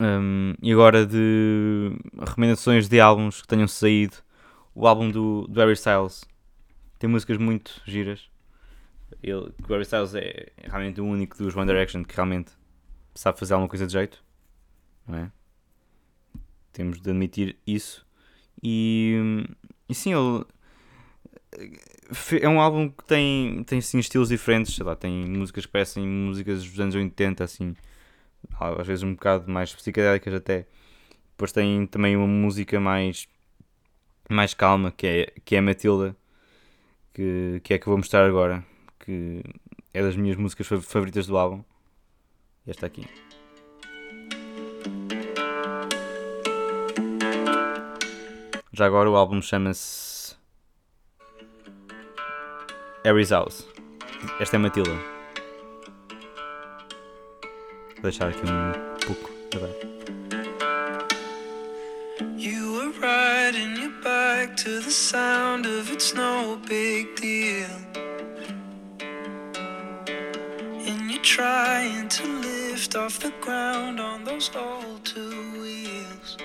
Um, 0.00 0.54
e 0.62 0.72
agora 0.72 1.04
de 1.04 1.92
recomendações 2.18 2.88
de 2.88 2.98
álbuns 2.98 3.42
que 3.42 3.48
tenham 3.48 3.68
saído. 3.68 4.16
O 4.74 4.86
álbum 4.86 5.10
do, 5.10 5.46
do 5.46 5.60
Harry 5.60 5.74
Styles 5.74 6.24
tem 6.98 7.10
músicas 7.10 7.36
muito 7.36 7.82
giras. 7.84 8.30
Ele, 9.22 9.34
o 9.34 9.66
Harry 9.68 9.82
Styles 9.82 10.14
é 10.14 10.52
realmente 10.62 11.00
o 11.00 11.04
único 11.04 11.36
dos 11.36 11.54
One 11.54 11.66
Direction 11.66 12.02
que 12.02 12.16
realmente 12.16 12.52
sabe 13.14 13.38
fazer 13.38 13.52
alguma 13.52 13.68
coisa 13.68 13.86
de 13.86 13.92
jeito, 13.92 14.24
não 15.06 15.18
é? 15.18 15.32
Temos 16.72 17.00
de 17.00 17.10
admitir 17.10 17.58
isso. 17.66 18.06
E, 18.62 19.44
e 19.88 19.94
sim, 19.94 20.12
ele 20.14 20.46
é 22.40 22.48
um 22.48 22.60
álbum 22.60 22.88
que 22.88 23.04
tem, 23.04 23.62
tem 23.64 23.80
assim, 23.80 23.98
estilos 23.98 24.28
diferentes, 24.28 24.74
sei 24.74 24.84
lá, 24.84 24.96
tem 24.96 25.26
músicas 25.26 25.66
que 25.66 25.72
parecem 25.72 26.06
músicas 26.06 26.64
dos 26.64 26.80
anos 26.80 26.94
80, 26.94 27.44
assim, 27.44 27.74
às 28.58 28.86
vezes 28.86 29.02
um 29.02 29.14
bocado 29.14 29.50
mais 29.50 29.74
psicodélicas 29.74 30.34
até. 30.34 30.66
Depois 31.30 31.52
tem 31.52 31.86
também 31.86 32.16
uma 32.16 32.26
música 32.26 32.78
mais, 32.78 33.28
mais 34.28 34.54
calma, 34.54 34.90
que 34.92 35.06
é, 35.06 35.32
que 35.44 35.56
é 35.56 35.58
a 35.58 35.62
Matilda, 35.62 36.16
que, 37.14 37.60
que 37.64 37.74
é 37.74 37.78
que 37.78 37.86
eu 37.86 37.90
vou 37.90 37.98
mostrar 37.98 38.26
agora 38.26 38.64
que 38.98 39.42
é 39.92 40.02
das 40.02 40.16
minhas 40.16 40.36
músicas 40.36 40.66
favoritas 40.66 41.26
do 41.26 41.36
álbum. 41.36 41.64
Esta 42.66 42.86
aqui. 42.86 43.06
Já 48.72 48.86
agora 48.86 49.10
o 49.10 49.16
álbum 49.16 49.42
chama-se 49.42 50.36
Harry's 53.04 53.30
House. 53.30 53.66
Esta 54.38 54.56
é 54.56 54.58
Matilda. 54.58 55.19
You 62.34 62.72
were 62.72 62.98
riding 62.98 63.76
your 63.76 63.90
bike 64.02 64.56
to 64.56 64.80
the 64.80 64.90
sound 64.90 65.66
of 65.66 65.90
it's 65.90 66.14
no 66.14 66.58
big 66.66 67.14
deal. 67.16 67.68
And 70.88 71.10
you're 71.10 71.22
trying 71.22 72.08
to 72.08 72.26
lift 72.26 72.96
off 72.96 73.18
the 73.18 73.34
ground 73.42 74.00
on 74.00 74.24
those 74.24 74.50
old 74.56 75.04
two 75.04 75.60
wheels. 75.60 76.38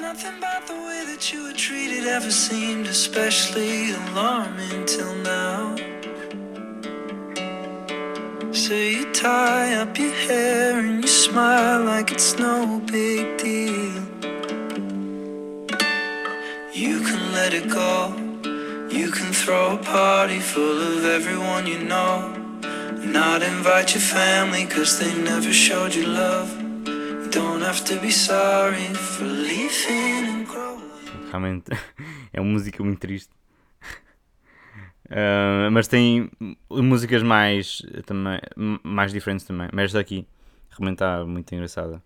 Nothing 0.00 0.38
about 0.38 0.66
the 0.66 0.74
way 0.74 1.04
that 1.06 1.32
you 1.32 1.44
were 1.44 1.52
treated 1.52 2.08
ever 2.08 2.32
seemed 2.32 2.88
especially 2.88 3.92
alarming 3.92 4.86
till 4.86 5.14
now. 5.16 5.97
So 8.68 8.74
you 8.74 9.10
tie 9.14 9.76
up 9.76 9.98
your 9.98 10.12
hair 10.12 10.78
and 10.78 11.00
you 11.00 11.08
smile 11.08 11.84
like 11.84 12.12
it's 12.12 12.38
no 12.38 12.82
big 12.84 13.38
deal. 13.38 13.94
You 16.74 17.00
can 17.00 17.32
let 17.32 17.54
it 17.54 17.70
go. 17.70 18.12
You 18.90 19.10
can 19.10 19.32
throw 19.32 19.76
a 19.76 19.78
party 19.78 20.38
full 20.38 20.82
of 20.82 21.06
everyone 21.06 21.66
you 21.66 21.78
know. 21.78 22.28
Not 23.02 23.42
invite 23.42 23.94
your 23.94 24.02
family 24.02 24.66
cause 24.66 24.98
they 24.98 25.14
never 25.22 25.50
showed 25.50 25.94
you 25.94 26.04
love. 26.04 26.50
Don't 27.30 27.62
have 27.62 27.82
to 27.86 27.98
be 27.98 28.10
sorry 28.10 28.92
for 28.92 29.24
leaving 29.24 30.26
and 30.28 30.46
growing. 30.46 30.90
Realmente 31.30 31.72
é 32.34 32.38
uma 32.38 32.52
música 32.52 32.82
muito 32.82 33.00
triste. 33.00 33.37
Uh, 35.10 35.70
mas 35.70 35.88
tem 35.88 36.30
músicas 36.70 37.22
mais, 37.22 37.82
também, 38.04 38.40
mais 38.82 39.12
diferentes 39.12 39.46
também. 39.46 39.68
Mas 39.72 39.86
esta 39.86 40.00
aqui 40.00 40.26
realmente 40.70 40.96
está 40.96 41.24
muito 41.24 41.54
engraçada. 41.54 42.02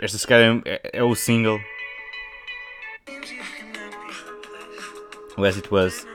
Esta 0.00 0.18
se 0.18 0.26
calhar 0.26 0.60
é, 0.64 0.90
é 0.94 1.02
o 1.02 1.14
single 1.14 1.60
o 5.36 5.44
As 5.44 5.56
It 5.56 5.68
Was. 5.72 6.06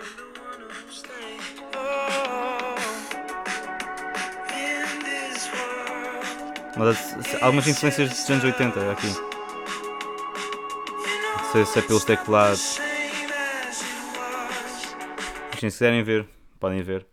Mas, 6.78 7.16
algumas 7.42 7.68
influências 7.68 8.10
dos 8.10 8.30
anos 8.30 8.44
80 8.44 8.92
aqui. 8.92 9.08
Não 11.38 11.52
sei 11.52 11.66
se 11.66 11.80
é 11.80 11.82
pelos 11.82 12.04
teclados. 12.04 12.87
Se 15.58 15.62
quiserem 15.62 16.04
ver, 16.04 16.28
podem 16.60 16.84
ver. 16.84 17.04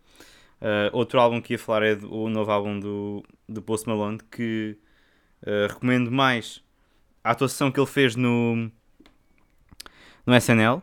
Uh, 0.61 0.93
outro 0.93 1.19
álbum 1.19 1.41
que 1.41 1.53
ia 1.53 1.59
falar 1.59 1.83
é 1.83 1.95
do, 1.95 2.13
o 2.13 2.29
novo 2.29 2.51
álbum 2.51 2.79
do, 2.79 3.23
do 3.49 3.59
Post 3.59 3.89
Malone 3.89 4.19
que 4.31 4.77
uh, 5.41 5.73
recomendo 5.73 6.11
mais 6.11 6.63
a 7.23 7.31
atuação 7.31 7.71
que 7.71 7.79
ele 7.79 7.87
fez 7.87 8.15
no, 8.15 8.71
no 10.27 10.35
SNL 10.35 10.81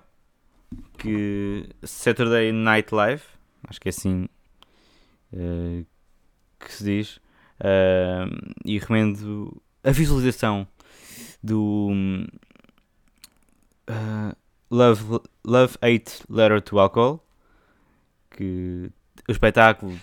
que 0.99 1.69
Saturday 1.85 2.51
Night 2.51 2.93
Live, 2.93 3.23
acho 3.69 3.81
que 3.81 3.89
é 3.89 3.91
assim 3.91 4.29
uh, 5.33 5.87
que 6.59 6.73
se 6.73 6.85
diz, 6.85 7.21
e 8.65 8.79
recomendo 8.79 9.63
a 9.85 9.91
visualização 9.93 10.67
do 11.43 11.91
Love, 14.71 15.21
Love 15.45 15.77
Hate 15.81 16.25
Letter 16.29 16.61
to 16.61 16.79
Alcohol, 16.81 17.23
que 18.37 18.91
o 19.29 19.33
espetáculo 19.33 19.99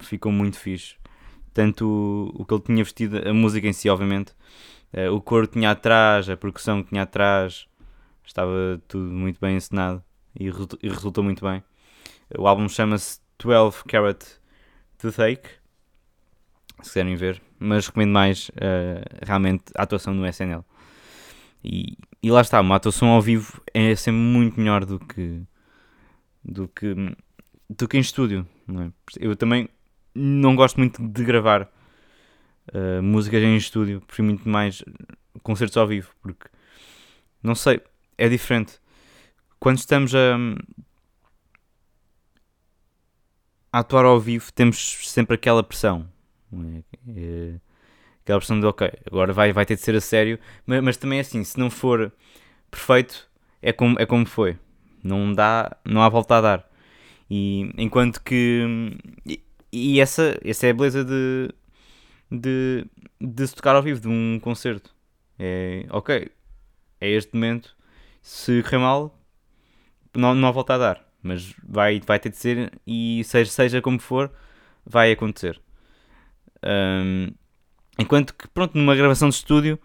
ficou 0.00 0.32
muito 0.32 0.58
fixe. 0.58 0.96
Tanto 1.52 1.86
o, 1.86 2.42
o 2.42 2.44
que 2.44 2.54
ele 2.54 2.62
tinha 2.62 2.84
vestido, 2.84 3.28
a 3.28 3.34
música 3.34 3.66
em 3.66 3.72
si, 3.72 3.88
obviamente, 3.88 4.32
o 5.12 5.20
coro 5.20 5.46
tinha 5.46 5.70
atrás, 5.70 6.28
a 6.30 6.36
percussão 6.36 6.82
que 6.82 6.90
tinha 6.90 7.02
atrás, 7.02 7.66
estava 8.24 8.80
tudo 8.86 9.10
muito 9.10 9.40
bem 9.40 9.56
encenado 9.56 10.02
e, 10.38 10.46
e 10.46 10.88
resultou 10.88 11.24
muito 11.24 11.44
bem. 11.44 11.62
O 12.38 12.46
álbum 12.46 12.68
chama-se 12.68 13.20
12 13.38 13.84
Carat 13.84 14.24
Toothache 14.98 15.58
se 16.82 16.90
quiserem 16.90 17.16
ver, 17.16 17.42
mas 17.58 17.86
recomendo 17.86 18.12
mais 18.12 18.50
uh, 18.50 19.24
realmente 19.26 19.64
a 19.74 19.82
atuação 19.82 20.14
no 20.14 20.26
SNL. 20.26 20.64
E, 21.64 21.96
e 22.22 22.30
lá 22.30 22.40
está, 22.40 22.60
uma 22.60 22.76
atuação 22.76 23.08
ao 23.08 23.20
vivo 23.20 23.60
é 23.74 23.94
sempre 23.96 24.20
muito 24.20 24.60
melhor 24.60 24.84
do 24.84 24.98
que 25.00 25.42
do 26.44 26.68
que 26.68 26.94
do 27.68 27.86
que 27.86 27.96
em 27.96 28.00
estúdio. 28.00 28.46
É? 28.68 28.90
Eu 29.18 29.36
também 29.36 29.68
não 30.14 30.56
gosto 30.56 30.78
muito 30.78 31.06
de 31.06 31.24
gravar 31.24 31.70
uh, 32.72 33.02
músicas 33.02 33.42
em 33.42 33.56
estúdio, 33.56 34.00
prefiro 34.00 34.26
muito 34.26 34.48
mais 34.48 34.82
concertos 35.42 35.76
ao 35.76 35.86
vivo, 35.86 36.10
porque 36.20 36.48
não 37.42 37.54
sei, 37.54 37.80
é 38.16 38.28
diferente. 38.28 38.80
Quando 39.60 39.78
estamos 39.78 40.14
a, 40.14 40.36
a 43.72 43.78
atuar 43.80 44.04
ao 44.04 44.20
vivo, 44.20 44.52
temos 44.52 45.08
sempre 45.08 45.34
aquela 45.34 45.62
pressão. 45.62 46.08
É? 46.52 46.82
É, 47.16 47.60
aquela 48.22 48.38
pressão 48.38 48.60
de, 48.60 48.66
ok, 48.66 48.90
agora 49.06 49.32
vai, 49.32 49.52
vai 49.52 49.66
ter 49.66 49.76
de 49.76 49.82
ser 49.82 49.94
a 49.94 50.00
sério, 50.00 50.38
mas, 50.66 50.82
mas 50.82 50.96
também 50.96 51.18
é 51.18 51.20
assim, 51.22 51.42
se 51.44 51.58
não 51.58 51.70
for 51.70 52.12
perfeito, 52.70 53.28
é 53.62 53.72
como, 53.72 53.98
é 53.98 54.06
como 54.06 54.26
foi. 54.26 54.58
Não 55.02 55.32
dá, 55.32 55.76
não 55.84 56.02
há 56.02 56.08
volta 56.08 56.36
a 56.36 56.40
dar. 56.40 56.67
E 57.30 57.70
enquanto 57.76 58.22
que. 58.22 58.96
E, 59.26 59.42
e 59.72 60.00
essa, 60.00 60.38
essa 60.44 60.66
é 60.66 60.70
a 60.70 60.74
beleza 60.74 61.04
de, 61.04 61.50
de, 62.30 62.86
de 63.20 63.46
se 63.46 63.54
tocar 63.54 63.76
ao 63.76 63.82
vivo, 63.82 64.00
de 64.00 64.08
um 64.08 64.40
concerto. 64.40 64.94
É, 65.38 65.86
ok, 65.90 66.30
é 67.00 67.10
este 67.10 67.34
momento. 67.34 67.76
Se 68.22 68.62
correr 68.62 68.78
mal, 68.78 69.18
não, 70.16 70.34
não 70.34 70.52
volta 70.52 70.74
a 70.74 70.78
dar. 70.78 71.08
Mas 71.22 71.54
vai, 71.66 72.00
vai 72.00 72.18
ter 72.18 72.30
de 72.30 72.36
ser, 72.36 72.72
e 72.86 73.22
seja, 73.24 73.50
seja 73.50 73.82
como 73.82 73.98
for, 73.98 74.32
vai 74.86 75.12
acontecer. 75.12 75.60
Um, 76.64 77.32
enquanto 77.98 78.34
que, 78.34 78.48
pronto, 78.48 78.76
numa 78.76 78.94
gravação 78.96 79.28
de 79.28 79.34
estúdio, 79.34 79.78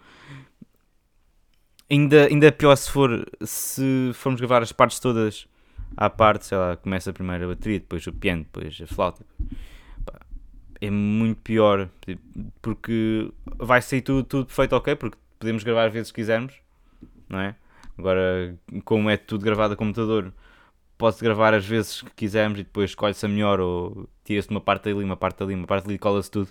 ainda, 1.90 2.28
ainda 2.28 2.48
é 2.48 2.52
pior 2.52 2.76
se 2.76 2.90
for 2.90 3.26
se 3.42 4.12
formos 4.14 4.40
gravar 4.40 4.62
as 4.62 4.72
partes 4.72 5.00
todas 5.00 5.48
à 5.96 6.10
parte, 6.10 6.46
sei 6.46 6.58
lá, 6.58 6.76
começa 6.76 7.14
primeiro 7.14 7.46
a 7.46 7.48
bateria, 7.50 7.80
depois 7.80 8.06
o 8.08 8.14
piano, 8.14 8.44
depois 8.44 8.80
a 8.82 8.88
flauta. 8.88 9.26
É 10.82 10.90
muito 10.90 11.40
pior, 11.42 11.90
porque 12.62 13.32
vai 13.58 13.82
sair 13.82 14.02
tudo, 14.02 14.24
tudo 14.24 14.46
perfeito, 14.48 14.76
ok, 14.76 14.96
porque 14.96 15.18
podemos 15.40 15.64
gravar 15.64 15.86
às 15.88 15.94
vezes 15.94 16.12
que 16.12 16.22
quisermos, 16.22 16.54
não 17.30 17.40
é? 17.40 17.56
Agora, 17.98 18.58
como 18.84 19.10
é 19.10 19.16
tudo 19.16 19.46
gravado 19.46 19.74
a 19.76 19.78
computador, 19.78 20.34
pode-se 20.98 21.24
gravar 21.24 21.54
às 21.54 21.66
vezes 21.66 22.02
que 22.02 22.12
quisermos 22.12 22.60
e 22.60 22.64
depois 22.64 22.92
escolhe-se 22.92 23.26
a 23.26 23.30
melhor 23.30 23.60
ou 23.60 24.10
tira-se 24.24 24.50
uma 24.50 24.62
parte 24.62 24.90
ali, 24.90 25.04
uma 25.04 25.18
parte 25.18 25.44
ali, 25.44 25.54
uma 25.54 25.68
parte 25.68 25.88
ali, 25.88 25.98
cola-se 25.98 26.30
tudo. 26.30 26.50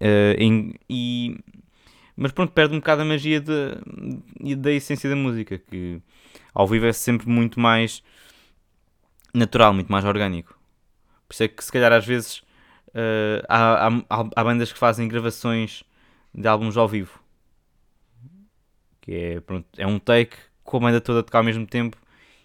Uh, 0.00 0.34
em, 0.38 0.74
e, 0.88 1.38
mas 2.16 2.32
pronto, 2.32 2.52
perde 2.52 2.74
um 2.74 2.78
bocado 2.78 3.02
a 3.02 3.04
magia 3.04 3.40
de, 3.40 4.56
da 4.56 4.72
essência 4.72 5.08
da 5.08 5.16
música, 5.16 5.58
que 5.58 6.00
ao 6.54 6.66
vivo 6.66 6.86
é 6.86 6.92
sempre 6.92 7.28
muito 7.28 7.60
mais 7.60 8.02
natural, 9.34 9.72
muito 9.74 9.90
mais 9.90 10.04
orgânico. 10.04 10.58
Por 11.26 11.34
isso 11.34 11.42
é 11.44 11.48
que 11.48 11.64
se 11.64 11.72
calhar 11.72 11.92
às 11.92 12.06
vezes 12.06 12.38
uh, 12.88 13.44
há, 13.48 13.88
há, 13.88 14.28
há 14.36 14.44
bandas 14.44 14.72
que 14.72 14.78
fazem 14.78 15.08
gravações 15.08 15.82
de 16.34 16.46
álbuns 16.48 16.76
ao 16.76 16.88
vivo 16.88 17.22
que 19.02 19.12
é, 19.12 19.40
pronto, 19.40 19.68
é 19.76 19.86
um 19.86 19.98
take 19.98 20.36
com 20.64 20.78
a 20.78 20.80
banda 20.80 21.00
toda 21.00 21.20
a 21.20 21.22
tocar 21.22 21.38
ao 21.38 21.44
mesmo 21.44 21.66
tempo 21.66 21.98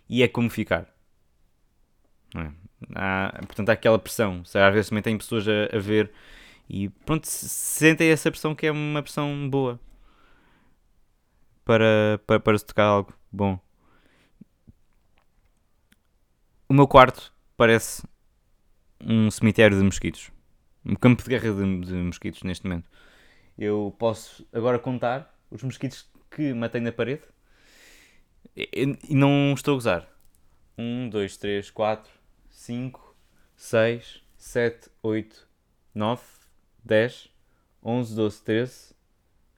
e 0.09 0.23
é 0.23 0.27
como 0.27 0.49
ficar. 0.49 0.87
É? 2.35 2.51
Há, 2.95 3.39
portanto, 3.45 3.69
há 3.69 3.73
aquela 3.73 3.99
pressão. 3.99 4.41
Às 4.43 4.73
vezes 4.73 4.89
também 4.89 5.03
tem 5.03 5.17
pessoas 5.17 5.47
a, 5.47 5.75
a 5.75 5.79
ver 5.79 6.11
e 6.69 6.89
pronto, 6.89 7.25
sentem 7.25 8.09
essa 8.09 8.31
pressão 8.31 8.55
que 8.55 8.65
é 8.67 8.71
uma 8.71 9.01
pressão 9.01 9.49
boa 9.49 9.79
para, 11.63 12.19
para, 12.25 12.39
para 12.39 12.57
se 12.57 12.65
tocar 12.65 12.85
algo 12.85 13.13
bom. 13.31 13.59
O 16.69 16.73
meu 16.73 16.85
quarto 16.85 17.33
parece 17.55 18.03
um 19.01 19.31
cemitério 19.31 19.77
de 19.77 19.83
mosquitos. 19.83 20.31
Um 20.85 20.95
campo 20.95 21.23
de 21.23 21.29
guerra 21.29 21.53
de, 21.53 21.79
de 21.79 21.93
mosquitos 21.93 22.43
neste 22.43 22.67
momento. 22.67 22.89
Eu 23.57 23.95
posso 23.97 24.45
agora 24.51 24.77
contar 24.77 25.33
os 25.49 25.63
mosquitos 25.63 26.09
que 26.29 26.53
matei 26.53 26.81
na 26.81 26.91
parede 26.91 27.23
e, 28.53 28.85
não 29.15 29.53
estou 29.53 29.75
a 29.75 29.75
gozar. 29.75 30.07
1, 30.77 31.09
2, 31.09 31.37
3, 31.37 31.71
4, 31.71 32.11
5, 32.49 33.15
6, 33.55 34.23
7, 34.37 34.89
8, 35.01 35.47
9, 35.95 36.21
10, 36.83 37.29
11, 37.81 38.15
12, 38.15 38.41
13, 38.43 38.95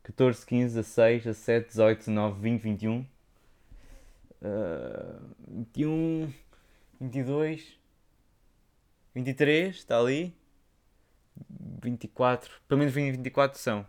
14, 0.03 0.45
15, 0.45 0.75
16, 0.75 1.23
17, 1.23 1.67
18, 1.69 1.97
19, 1.97 2.39
20, 2.39 2.61
21, 2.61 2.99
uh, 2.99 3.05
21, 5.47 6.31
22, 6.99 7.79
23, 9.15 9.75
está 9.75 9.99
ali. 9.99 10.35
24, 11.81 12.51
pelo 12.67 12.79
menos 12.79 12.93
24 12.93 13.57
são. 13.57 13.85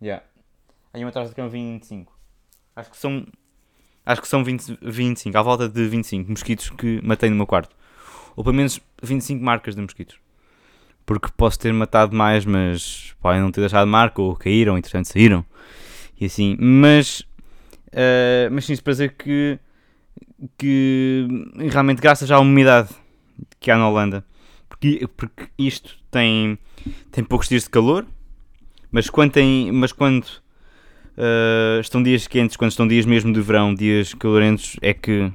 Já. 0.00 0.06
Yeah. 0.06 0.26
Aí 0.92 1.04
uma 1.04 1.10
atrás 1.10 1.28
do 1.28 1.36
cama 1.36 1.48
25. 1.48 2.18
Acho 2.74 2.90
que 2.90 2.96
são. 2.96 3.26
Acho 4.04 4.22
que 4.22 4.28
são 4.28 4.42
20, 4.42 4.78
25, 4.82 5.36
à 5.36 5.42
volta 5.42 5.68
de 5.68 5.86
25 5.86 6.30
mosquitos 6.30 6.70
que 6.70 7.00
matei 7.02 7.28
no 7.28 7.36
meu 7.36 7.46
quarto. 7.46 7.76
Ou 8.34 8.42
pelo 8.42 8.56
menos 8.56 8.80
25 9.02 9.44
marcas 9.44 9.74
de 9.74 9.82
mosquitos. 9.82 10.18
Porque 11.04 11.28
posso 11.36 11.58
ter 11.58 11.72
matado 11.72 12.16
mais, 12.16 12.44
mas 12.44 13.14
podem 13.20 13.40
não 13.40 13.52
ter 13.52 13.60
deixado 13.60 13.86
marca, 13.86 14.22
ou 14.22 14.34
caíram, 14.34 14.78
entretanto 14.78 15.08
saíram. 15.08 15.44
E 16.18 16.26
assim. 16.26 16.56
Mas. 16.58 17.20
Uh, 17.88 18.50
mas 18.50 18.64
sim, 18.64 18.76
para 18.76 18.92
dizer 18.92 19.14
que. 19.16 19.58
Que 20.56 21.26
realmente, 21.70 22.00
graças 22.00 22.30
à 22.30 22.38
umidade 22.38 22.88
que 23.58 23.70
há 23.70 23.76
na 23.76 23.88
Holanda, 23.88 24.24
porque, 24.68 25.06
porque 25.16 25.48
isto 25.58 25.96
tem, 26.10 26.58
tem 27.10 27.22
poucos 27.22 27.48
dias 27.48 27.64
de 27.64 27.70
calor, 27.70 28.06
mas 28.90 29.10
quando, 29.10 29.32
tem, 29.32 29.70
mas 29.70 29.92
quando 29.92 30.24
uh, 30.24 31.80
estão 31.80 32.02
dias 32.02 32.26
quentes, 32.26 32.56
quando 32.56 32.70
estão 32.70 32.88
dias 32.88 33.04
mesmo 33.04 33.32
de 33.32 33.40
verão, 33.40 33.74
dias 33.74 34.14
calorentos, 34.14 34.76
é 34.80 34.94
que 34.94 35.30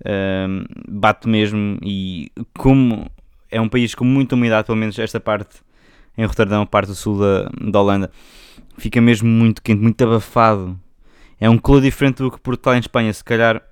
uh, 0.00 0.66
bate 0.88 1.28
mesmo. 1.28 1.78
E 1.82 2.30
como 2.58 3.10
é 3.50 3.60
um 3.60 3.68
país 3.68 3.94
com 3.94 4.04
muita 4.04 4.34
umidade, 4.34 4.66
pelo 4.66 4.78
menos 4.78 4.98
esta 4.98 5.20
parte 5.20 5.62
em 6.16 6.24
Roterdão, 6.24 6.66
parte 6.66 6.88
do 6.88 6.94
sul 6.94 7.18
da, 7.18 7.50
da 7.60 7.80
Holanda, 7.80 8.10
fica 8.76 9.00
mesmo 9.00 9.28
muito 9.28 9.62
quente, 9.62 9.80
muito 9.80 10.02
abafado. 10.02 10.78
É 11.40 11.50
um 11.50 11.58
calor 11.58 11.80
diferente 11.80 12.18
do 12.18 12.30
que 12.30 12.40
Portugal 12.40 12.76
em 12.76 12.80
Espanha, 12.80 13.12
se 13.12 13.24
calhar 13.24 13.62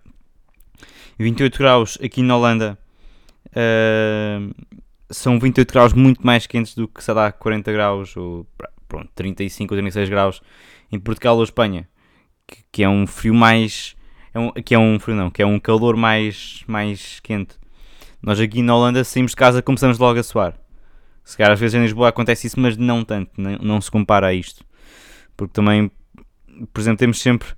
28 1.18 1.59
graus 1.59 1.98
aqui 2.03 2.22
na 2.22 2.37
Holanda. 2.37 2.79
Uh, 3.48 4.55
são 5.11 5.38
28 5.38 5.72
graus 5.72 5.92
muito 5.92 6.25
mais 6.25 6.46
quentes 6.46 6.75
do 6.75 6.88
que, 6.88 7.03
sei 7.03 7.14
lá, 7.14 7.31
40 7.31 7.70
graus 7.72 8.16
ou 8.16 8.46
pronto, 8.88 9.11
35 9.14 9.75
ou 9.75 9.77
36 9.77 10.09
graus 10.09 10.42
em 10.90 10.98
Portugal 10.98 11.37
ou 11.37 11.44
Espanha, 11.44 11.88
que, 12.46 12.59
que, 12.70 12.83
é 12.83 12.88
um 12.88 13.07
frio 13.07 13.35
mais. 13.35 13.96
É 14.35 14.38
um, 14.38 14.51
que 14.53 14.75
é 14.75 14.79
um 14.79 14.98
frio 14.98 15.16
não, 15.16 15.31
que 15.31 15.42
é 15.42 15.46
um 15.46 15.59
calor 15.59 15.96
mais, 15.96 16.62
mais 16.66 17.20
quente. 17.20 17.57
Nós 18.22 18.38
aqui 18.38 18.62
na 18.62 18.77
Holanda 18.77 19.03
saímos 19.03 19.33
de 19.33 19.37
casa 19.37 19.62
começamos 19.62 19.98
logo 19.98 20.18
a 20.18 20.22
suar. 20.22 20.59
Se 21.25 21.37
calhar 21.37 21.53
às 21.53 21.61
vezes 21.61 21.75
em 21.75 21.83
Lisboa 21.83 22.09
acontece 22.09 22.46
isso, 22.46 22.59
mas 22.59 22.77
não 22.77 23.05
tanto, 23.05 23.31
não, 23.37 23.53
não 23.59 23.81
se 23.81 23.90
compara 23.90 24.29
a 24.29 24.35
isto. 24.35 24.64
Porque 25.37 25.53
também, 25.53 25.90
por 26.72 26.81
exemplo, 26.81 26.98
temos 26.98 27.20
sempre. 27.20 27.48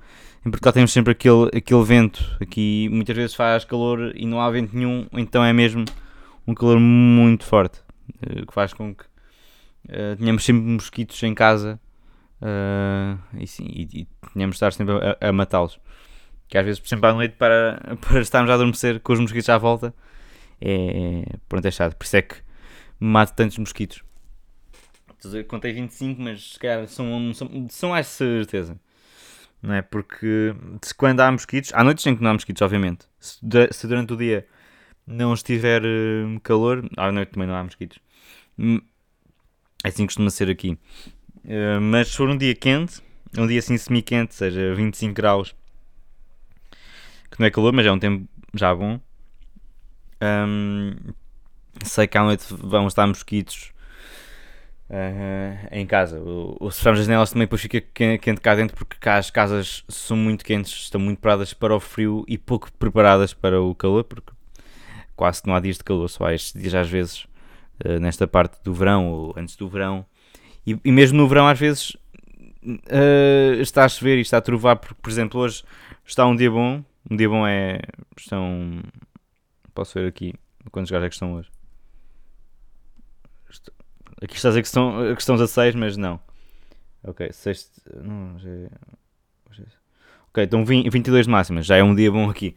Em 0.44 0.50
Portugal 0.50 0.72
temos 0.72 0.92
sempre 0.92 1.12
aquele, 1.12 1.48
aquele 1.54 1.84
vento. 1.84 2.36
Aqui 2.40 2.88
muitas 2.90 3.16
vezes 3.16 3.34
faz 3.34 3.64
calor 3.64 4.12
e 4.14 4.26
não 4.26 4.40
há 4.40 4.50
vento 4.50 4.76
nenhum, 4.76 5.06
então 5.12 5.44
é 5.44 5.52
mesmo 5.52 5.84
um 6.46 6.54
calor 6.54 6.78
muito 6.78 7.44
forte. 7.44 7.80
Eh, 8.22 8.44
que 8.46 8.52
faz 8.52 8.74
com 8.74 8.94
que 8.94 9.04
uh, 9.04 10.16
tenhamos 10.18 10.44
sempre 10.44 10.62
mosquitos 10.62 11.22
em 11.22 11.34
casa 11.34 11.80
Uh, 12.44 13.18
e, 13.38 13.46
sim, 13.46 13.64
e, 13.64 13.82
e 14.00 14.08
tínhamos 14.32 14.54
de 14.54 14.56
estar 14.56 14.72
sempre 14.72 14.94
a, 14.96 15.28
a 15.28 15.32
matá-los. 15.32 15.80
Que 16.46 16.58
às 16.58 16.64
vezes, 16.64 16.78
por 16.78 16.88
exemplo, 16.88 17.08
à 17.08 17.14
noite, 17.14 17.36
para, 17.36 17.96
para 18.06 18.20
estarmos 18.20 18.50
a 18.50 18.54
adormecer 18.54 19.00
com 19.00 19.14
os 19.14 19.20
mosquitos 19.20 19.48
à 19.48 19.56
volta, 19.56 19.94
é, 20.60 21.24
pronto, 21.48 21.66
é 21.66 21.70
chato. 21.70 21.96
Por 21.96 22.04
isso 22.04 22.16
é 22.16 22.22
que 22.22 22.36
mato 23.00 23.34
tantos 23.34 23.56
mosquitos. 23.56 24.02
Contei 25.48 25.72
25, 25.72 26.20
mas 26.20 26.52
se 26.52 26.58
calhar 26.58 26.86
são, 26.86 27.32
são, 27.32 27.66
são 27.70 28.02
certeza. 28.02 28.78
Não 29.64 29.74
é? 29.74 29.80
Porque 29.80 30.54
se 30.82 30.94
quando 30.94 31.20
há 31.20 31.32
mosquitos, 31.32 31.72
há 31.72 31.82
noites 31.82 32.06
em 32.06 32.14
que 32.14 32.22
não 32.22 32.30
há 32.30 32.32
mosquitos, 32.34 32.60
obviamente. 32.60 33.06
Se, 33.18 33.40
se 33.72 33.86
durante 33.86 34.12
o 34.12 34.16
dia 34.16 34.46
não 35.06 35.32
estiver 35.32 35.82
uh, 35.82 36.40
calor, 36.42 36.86
à 36.98 37.10
noite 37.10 37.30
também 37.30 37.48
não 37.48 37.54
há 37.54 37.64
mosquitos. 37.64 37.98
Hum, 38.58 38.80
é 39.82 39.88
assim 39.88 40.02
que 40.02 40.08
costuma 40.08 40.28
ser 40.28 40.50
aqui. 40.50 40.78
Eh, 41.46 41.78
mas 41.78 42.08
se 42.08 42.16
for 42.16 42.28
um 42.28 42.36
dia 42.36 42.54
quente, 42.54 43.02
um 43.36 43.46
dia 43.46 43.58
assim 43.58 43.76
semi-quente, 43.76 44.34
seja 44.34 44.74
25 44.74 45.14
graus, 45.14 45.54
que 47.30 47.40
não 47.40 47.46
é 47.46 47.50
calor, 47.50 47.72
mas 47.72 47.86
é 47.86 47.92
um 47.92 47.98
tempo 47.98 48.28
já 48.54 48.74
bom. 48.74 49.00
Um, 50.22 50.94
sei 51.84 52.06
que 52.06 52.16
à 52.16 52.22
noite 52.22 52.46
vão 52.50 52.86
estar 52.86 53.06
mosquitos 53.06 53.72
uh, 54.88 55.68
em 55.70 55.86
casa. 55.86 56.20
O, 56.20 56.56
o, 56.60 56.70
se 56.70 56.78
fecharmos 56.78 57.00
as 57.00 57.06
janelas 57.06 57.30
também 57.30 57.46
depois 57.46 57.60
fica 57.60 57.80
quente 57.80 58.40
cá 58.40 58.54
dentro 58.54 58.76
porque 58.76 58.93
cá 59.04 59.18
as 59.18 59.28
casas 59.28 59.84
são 59.86 60.16
muito 60.16 60.42
quentes, 60.42 60.72
estão 60.72 60.98
muito 60.98 61.18
preparadas 61.18 61.52
para 61.52 61.76
o 61.76 61.78
frio 61.78 62.24
e 62.26 62.38
pouco 62.38 62.72
preparadas 62.72 63.34
para 63.34 63.60
o 63.60 63.74
calor, 63.74 64.02
porque 64.04 64.32
quase 65.14 65.42
não 65.44 65.54
há 65.54 65.60
dias 65.60 65.76
de 65.76 65.84
calor, 65.84 66.08
só 66.08 66.24
há 66.24 66.34
estes 66.34 66.58
dias 66.58 66.74
às 66.74 66.88
vezes 66.88 67.26
uh, 67.84 68.00
nesta 68.00 68.26
parte 68.26 68.56
do 68.64 68.72
verão 68.72 69.06
ou 69.10 69.34
antes 69.36 69.56
do 69.56 69.68
verão. 69.68 70.06
E, 70.66 70.80
e 70.82 70.90
mesmo 70.90 71.18
no 71.18 71.28
verão 71.28 71.46
às 71.46 71.58
vezes 71.58 71.90
uh, 72.64 73.60
está 73.60 73.84
a 73.84 73.88
chover 73.90 74.16
e 74.16 74.22
está 74.22 74.38
a 74.38 74.40
trovar, 74.40 74.76
porque 74.76 74.94
por 74.94 75.10
exemplo 75.10 75.38
hoje 75.38 75.62
está 76.06 76.24
um 76.24 76.34
dia 76.34 76.50
bom, 76.50 76.82
um 77.10 77.14
dia 77.14 77.28
bom 77.28 77.46
é. 77.46 77.80
Estão. 78.16 78.80
Posso 79.74 79.98
ver 79.98 80.08
aqui 80.08 80.32
quantos 80.70 80.90
gajos 80.90 81.04
é 81.04 81.08
que 81.10 81.14
estão 81.14 81.34
hoje. 81.34 81.50
Aqui 84.22 84.36
está 84.36 84.48
a 84.48 84.50
dizer 84.52 84.62
que 84.62 84.68
estão, 84.68 85.14
que 85.14 85.20
estão 85.20 85.36
16, 85.36 85.74
mas 85.74 85.96
não. 85.98 86.18
Ok, 87.06 87.30
sexto. 87.32 87.82
Não, 88.02 88.38
já 88.38 88.48
é, 88.48 88.64
é 88.64 89.62
Ok, 90.30 90.42
então 90.42 90.64
20, 90.64 90.90
22 90.90 91.26
de 91.26 91.30
máxima, 91.30 91.62
já 91.62 91.76
é 91.76 91.82
um 91.82 91.94
dia 91.94 92.10
bom 92.10 92.28
aqui. 92.28 92.56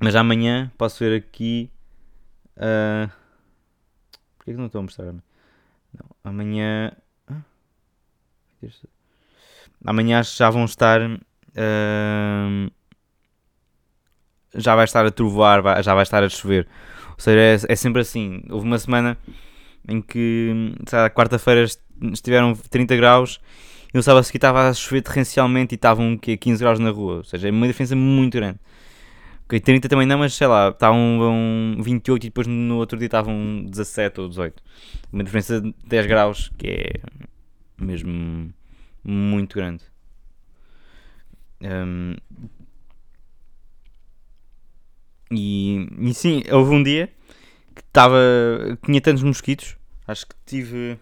Mas 0.00 0.16
amanhã 0.16 0.72
posso 0.76 0.98
ver 1.04 1.16
aqui. 1.16 1.70
Uh... 2.56 3.08
Porquê 4.36 4.52
que 4.52 4.58
não 4.58 4.66
estou 4.66 4.80
a 4.80 4.82
mostrar? 4.82 5.12
Não, 5.12 5.22
amanhã. 6.24 6.92
Amanhã 9.84 10.22
já 10.22 10.50
vão 10.50 10.64
estar. 10.64 11.00
Uh... 11.00 12.70
Já 14.56 14.74
vai 14.74 14.84
estar 14.84 15.04
a 15.04 15.10
trovoar, 15.10 15.82
já 15.82 15.94
vai 15.94 16.02
estar 16.02 16.22
a 16.22 16.28
chover. 16.28 16.66
Ou 17.10 17.20
seja, 17.20 17.66
é, 17.66 17.72
é 17.72 17.76
sempre 17.76 18.02
assim. 18.02 18.42
Houve 18.50 18.66
uma 18.66 18.78
semana 18.78 19.16
em 19.88 20.00
que, 20.00 20.74
quarta-feira 21.14 21.66
estiveram 22.12 22.54
30 22.54 22.96
graus 22.96 23.40
e 23.92 23.96
no 23.96 24.02
sábado 24.02 24.24
seguir 24.24 24.38
estava 24.38 24.68
a 24.68 24.74
chover 24.74 25.02
torrencialmente 25.02 25.74
e 25.74 25.76
estavam 25.76 26.18
15 26.18 26.58
graus 26.62 26.78
na 26.78 26.90
rua. 26.90 27.16
Ou 27.16 27.24
seja, 27.24 27.48
é 27.48 27.50
uma 27.50 27.66
diferença 27.66 27.94
muito 27.94 28.36
grande. 28.36 28.58
Ok, 29.44 29.60
30 29.60 29.88
também 29.88 30.06
não, 30.06 30.18
mas 30.18 30.34
sei 30.34 30.46
lá, 30.46 30.70
estavam 30.70 31.76
28 31.78 32.24
e 32.24 32.28
depois 32.28 32.46
no 32.46 32.76
outro 32.76 32.98
dia 32.98 33.06
estavam 33.06 33.62
17 33.64 34.20
ou 34.20 34.28
18. 34.28 34.62
Uma 35.12 35.22
diferença 35.22 35.60
de 35.60 35.74
10 35.86 36.06
graus 36.06 36.50
que 36.56 36.66
é 36.66 36.92
mesmo 37.78 38.52
muito 39.04 39.54
grande. 39.54 39.84
Um, 41.60 42.16
e, 45.30 45.88
e 45.98 46.14
sim, 46.14 46.42
houve 46.50 46.74
um 46.74 46.82
dia 46.82 47.10
que 47.74 47.82
estava. 47.82 48.18
tinha 48.84 49.00
tantos 49.00 49.22
mosquitos. 49.22 49.76
Acho 50.06 50.26
que 50.26 50.34
tive. 50.46 50.98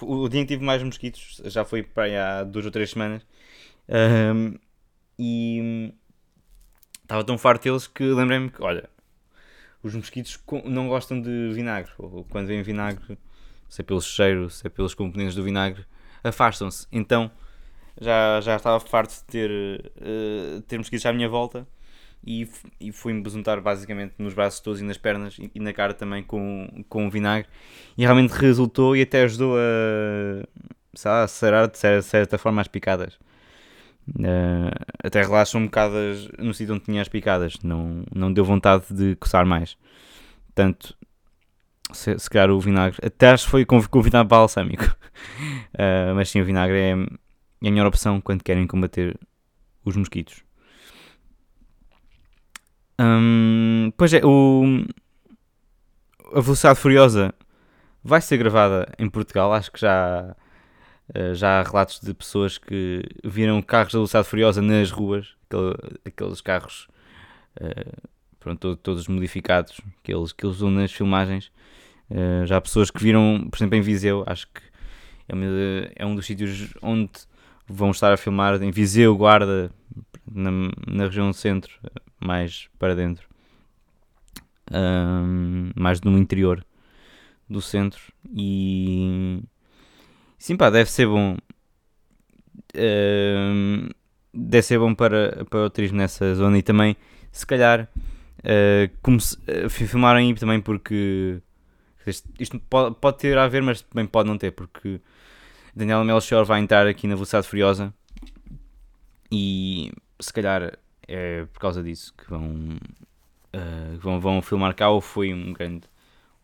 O 0.00 0.28
dia 0.28 0.40
em 0.40 0.46
que 0.46 0.54
tive 0.54 0.64
mais 0.64 0.82
mosquitos 0.82 1.40
já 1.44 1.64
foi 1.64 1.82
para 1.82 2.04
aí 2.04 2.16
há 2.16 2.44
duas 2.44 2.64
ou 2.64 2.70
três 2.70 2.90
semanas. 2.90 3.26
Um, 3.88 4.54
e 5.18 5.92
estava 7.02 7.24
tão 7.24 7.36
farto 7.36 7.64
deles 7.64 7.86
que 7.88 8.04
lembrei-me 8.04 8.50
que, 8.50 8.62
olha, 8.62 8.88
os 9.82 9.94
mosquitos 9.94 10.38
não 10.64 10.88
gostam 10.88 11.20
de 11.20 11.52
vinagre. 11.52 11.90
Quando 12.30 12.46
vem 12.46 12.62
vinagre, 12.62 13.18
se 13.68 13.80
é 13.80 13.84
pelo 13.84 14.00
cheiro, 14.00 14.48
se 14.50 14.66
é 14.66 14.70
pelos 14.70 14.94
componentes 14.94 15.34
do 15.34 15.42
vinagre, 15.42 15.84
afastam-se. 16.22 16.86
Então 16.92 17.30
já, 18.00 18.40
já 18.40 18.56
estava 18.56 18.78
farto 18.78 19.14
de 19.14 19.24
ter, 19.24 19.50
uh, 19.50 20.60
ter 20.62 20.78
mosquitos 20.78 21.04
à 21.06 21.12
minha 21.12 21.28
volta 21.28 21.66
e, 22.28 22.46
e 22.78 22.92
fui-me 22.92 23.22
besuntar 23.22 23.58
basicamente 23.58 24.12
nos 24.18 24.34
braços 24.34 24.60
todos 24.60 24.82
e 24.82 24.84
nas 24.84 24.98
pernas 24.98 25.38
e, 25.38 25.50
e, 25.54 25.60
na 25.60 25.72
cara 25.72 25.94
também 25.94 26.22
com, 26.22 26.84
com 26.86 27.08
vinagre 27.08 27.48
e 27.96 28.02
realmente 28.02 28.32
resultou 28.32 28.94
e 28.94 29.00
até 29.00 29.22
ajudou 29.22 29.56
a, 29.56 31.22
a 31.22 31.26
sarar 31.26 31.68
de 31.68 31.78
certa 32.02 32.36
forma 32.36 32.60
as 32.60 32.68
picadas. 32.68 33.14
Uh, 34.10 34.72
até 35.02 35.22
relaxam 35.22 35.62
um 35.62 35.64
bocado 35.64 35.94
no 36.38 36.52
sítio 36.52 36.74
onde 36.74 36.84
tinha 36.84 37.00
as 37.00 37.08
picadas, 37.08 37.54
não, 37.62 38.04
não 38.14 38.30
deu 38.30 38.44
vontade 38.44 38.84
de 38.90 39.16
coçar 39.16 39.46
mais. 39.46 39.76
Portanto, 40.46 40.94
se, 41.92 42.18
se 42.18 42.28
calhar 42.28 42.50
o 42.50 42.60
vinagre, 42.60 42.98
até 43.02 43.30
acho 43.30 43.44
que 43.44 43.50
foi 43.50 43.64
vinagre 43.64 44.28
balsâmico, 44.28 44.84
uh, 44.84 46.12
mas 46.16 46.28
sim, 46.28 46.42
o 46.42 46.44
vinagre 46.44 46.78
é, 46.78 46.90
é 46.90 47.68
a 47.68 47.70
melhor 47.70 47.86
opção 47.86 48.20
quando 48.20 48.42
querem 48.42 48.66
combater 48.66 49.18
os 49.84 49.96
mosquitos. 49.96 50.47
Pois 53.96 54.12
é, 54.12 54.20
o, 54.24 54.84
a 56.32 56.40
Velocidade 56.40 56.78
Furiosa 56.78 57.34
vai 58.02 58.20
ser 58.20 58.36
gravada 58.36 58.92
em 58.98 59.08
Portugal. 59.08 59.52
Acho 59.52 59.70
que 59.72 59.80
já, 59.80 60.36
eh, 61.14 61.34
já 61.34 61.60
há 61.60 61.62
relatos 61.62 62.00
de 62.00 62.14
pessoas 62.14 62.58
que 62.58 63.02
viram 63.24 63.60
carros 63.62 63.92
da 63.92 63.98
Velocidade 63.98 64.28
Furiosa 64.28 64.62
nas 64.62 64.90
ruas, 64.90 65.34
aquele, 65.46 65.74
aqueles 66.04 66.40
carros 66.40 66.88
uh, 67.60 68.08
pronto, 68.38 68.76
todos 68.76 69.08
modificados 69.08 69.80
que 70.02 70.12
eles, 70.12 70.32
que 70.32 70.46
eles 70.46 70.56
usam 70.56 70.70
nas 70.70 70.92
filmagens. 70.92 71.50
Uh, 72.10 72.46
já 72.46 72.56
há 72.56 72.60
pessoas 72.60 72.90
que 72.90 73.02
viram, 73.02 73.46
por 73.50 73.58
exemplo, 73.58 73.76
em 73.76 73.82
Viseu, 73.82 74.24
acho 74.26 74.46
que 74.46 74.62
é, 75.28 75.92
é 75.96 76.06
um 76.06 76.14
dos 76.14 76.26
sítios 76.26 76.72
onde 76.80 77.10
vão 77.66 77.90
estar 77.90 78.12
a 78.12 78.16
filmar, 78.16 78.62
em 78.62 78.70
Viseu, 78.70 79.14
Guarda, 79.16 79.70
na, 80.30 80.50
na 80.86 81.04
região 81.04 81.32
centro, 81.32 81.72
mais 82.20 82.68
para 82.78 82.94
dentro, 82.94 83.28
um, 84.72 85.70
mais 85.74 86.00
no 86.00 86.16
interior 86.18 86.64
do 87.48 87.60
centro. 87.60 88.00
E 88.34 89.40
sim, 90.38 90.56
pá, 90.56 90.70
deve 90.70 90.90
ser 90.90 91.06
bom. 91.06 91.36
Um, 92.76 93.88
deve 94.32 94.62
ser 94.62 94.78
bom 94.78 94.94
para, 94.94 95.44
para 95.46 95.64
o 95.64 95.70
turismo 95.70 95.96
nessa 95.96 96.34
zona 96.34 96.58
e 96.58 96.62
também, 96.62 96.96
se 97.32 97.46
calhar, 97.46 97.88
uh, 98.40 98.96
como 99.02 99.20
se, 99.20 99.36
uh, 99.36 99.70
filmaram 99.70 100.18
aí 100.18 100.34
também 100.34 100.60
porque 100.60 101.40
isto 102.38 102.58
pode, 102.60 102.94
pode 102.96 103.18
ter 103.18 103.36
a 103.36 103.48
ver, 103.48 103.62
mas 103.62 103.82
também 103.82 104.06
pode 104.06 104.28
não 104.28 104.38
ter, 104.38 104.52
porque 104.52 105.00
Daniela 105.74 106.04
Melchior 106.04 106.44
vai 106.44 106.60
entrar 106.60 106.86
aqui 106.86 107.06
na 107.06 107.14
Velocidade 107.14 107.46
Furiosa 107.46 107.92
e 109.30 109.92
se 110.18 110.32
calhar 110.32 110.78
é 111.08 111.46
por 111.46 111.58
causa 111.58 111.82
disso 111.82 112.12
que 112.16 112.28
vão, 112.28 112.44
uh, 113.54 113.98
vão, 113.98 114.20
vão 114.20 114.42
filmar 114.42 114.74
cá 114.74 114.90
ou 114.90 115.00
foi 115.00 115.32
um 115.32 115.52
grande, 115.54 115.88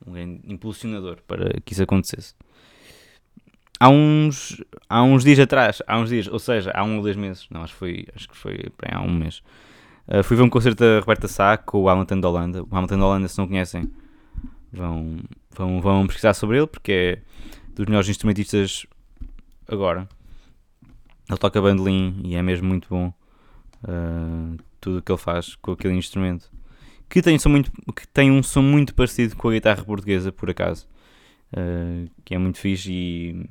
um 0.05 0.13
grande 0.13 0.41
impulsionador 0.47 1.19
para 1.27 1.61
que 1.61 1.75
isso 1.75 1.83
acontecesse. 1.83 2.35
Há 3.79 3.91
uns, 3.91 4.65
há 4.89 5.03
uns 5.03 5.23
dias 5.23 5.39
atrás, 5.39 5.83
há 5.87 5.99
uns 5.99 6.09
dias, 6.09 6.27
ou 6.27 6.39
seja, 6.39 6.73
há 6.75 6.83
um 6.83 6.97
ou 6.97 7.03
dois 7.03 7.17
meses, 7.17 7.47
não, 7.51 7.63
acho 7.63 7.75
que 7.75 7.79
foi, 7.79 8.07
acho 8.15 8.29
que 8.29 8.37
foi 8.37 8.59
há 8.91 9.03
um 9.03 9.13
mês, 9.13 9.43
uh, 10.09 10.23
fui 10.23 10.37
ver 10.37 10.43
um 10.43 10.49
concerto 10.49 10.83
da 10.83 11.01
Roberta 11.01 11.29
Sá 11.29 11.59
com 11.59 11.83
o 11.83 11.89
Hamilton 11.89 12.21
da 12.21 12.29
Holanda. 12.29 12.63
O 12.63 12.69
Hamilton 12.75 12.99
da 12.99 13.05
Holanda, 13.05 13.29
se 13.29 13.37
não 13.37 13.47
conhecem, 13.47 13.93
vão, 14.73 15.19
vão, 15.55 15.81
vão 15.81 16.07
pesquisar 16.07 16.33
sobre 16.33 16.57
ele 16.57 16.67
porque 16.67 16.93
é 16.93 17.23
dos 17.75 17.87
melhores 17.87 18.09
instrumentistas 18.09 18.87
agora. 19.69 20.09
Ele 21.29 21.39
toca 21.39 21.61
bandolim 21.61 22.21
e 22.25 22.35
é 22.37 22.43
mesmo 22.43 22.69
muito 22.69 22.89
bom 22.89 23.13
uh, 23.85 24.57
tudo 24.81 24.99
o 24.99 25.03
que 25.03 25.13
ele 25.13 25.19
faz 25.19 25.55
com 25.57 25.73
aquele 25.73 25.95
instrumento. 25.95 26.51
Que 27.09 27.23
tem, 27.23 27.39
som 27.39 27.51
muito, 27.51 27.71
que 27.95 28.09
tem 28.09 28.31
um 28.31 28.43
som 28.43 28.63
muito 28.63 28.95
parecido 28.95 29.37
com 29.37 29.49
a 29.49 29.53
guitarra 29.53 29.85
portuguesa, 29.85 30.33
por 30.33 30.51
acaso. 30.51 30.89
Uh, 31.53 32.11
que 32.25 32.35
é 32.35 32.39
muito 32.39 32.59
fixe 32.59 32.91
e 32.91 33.47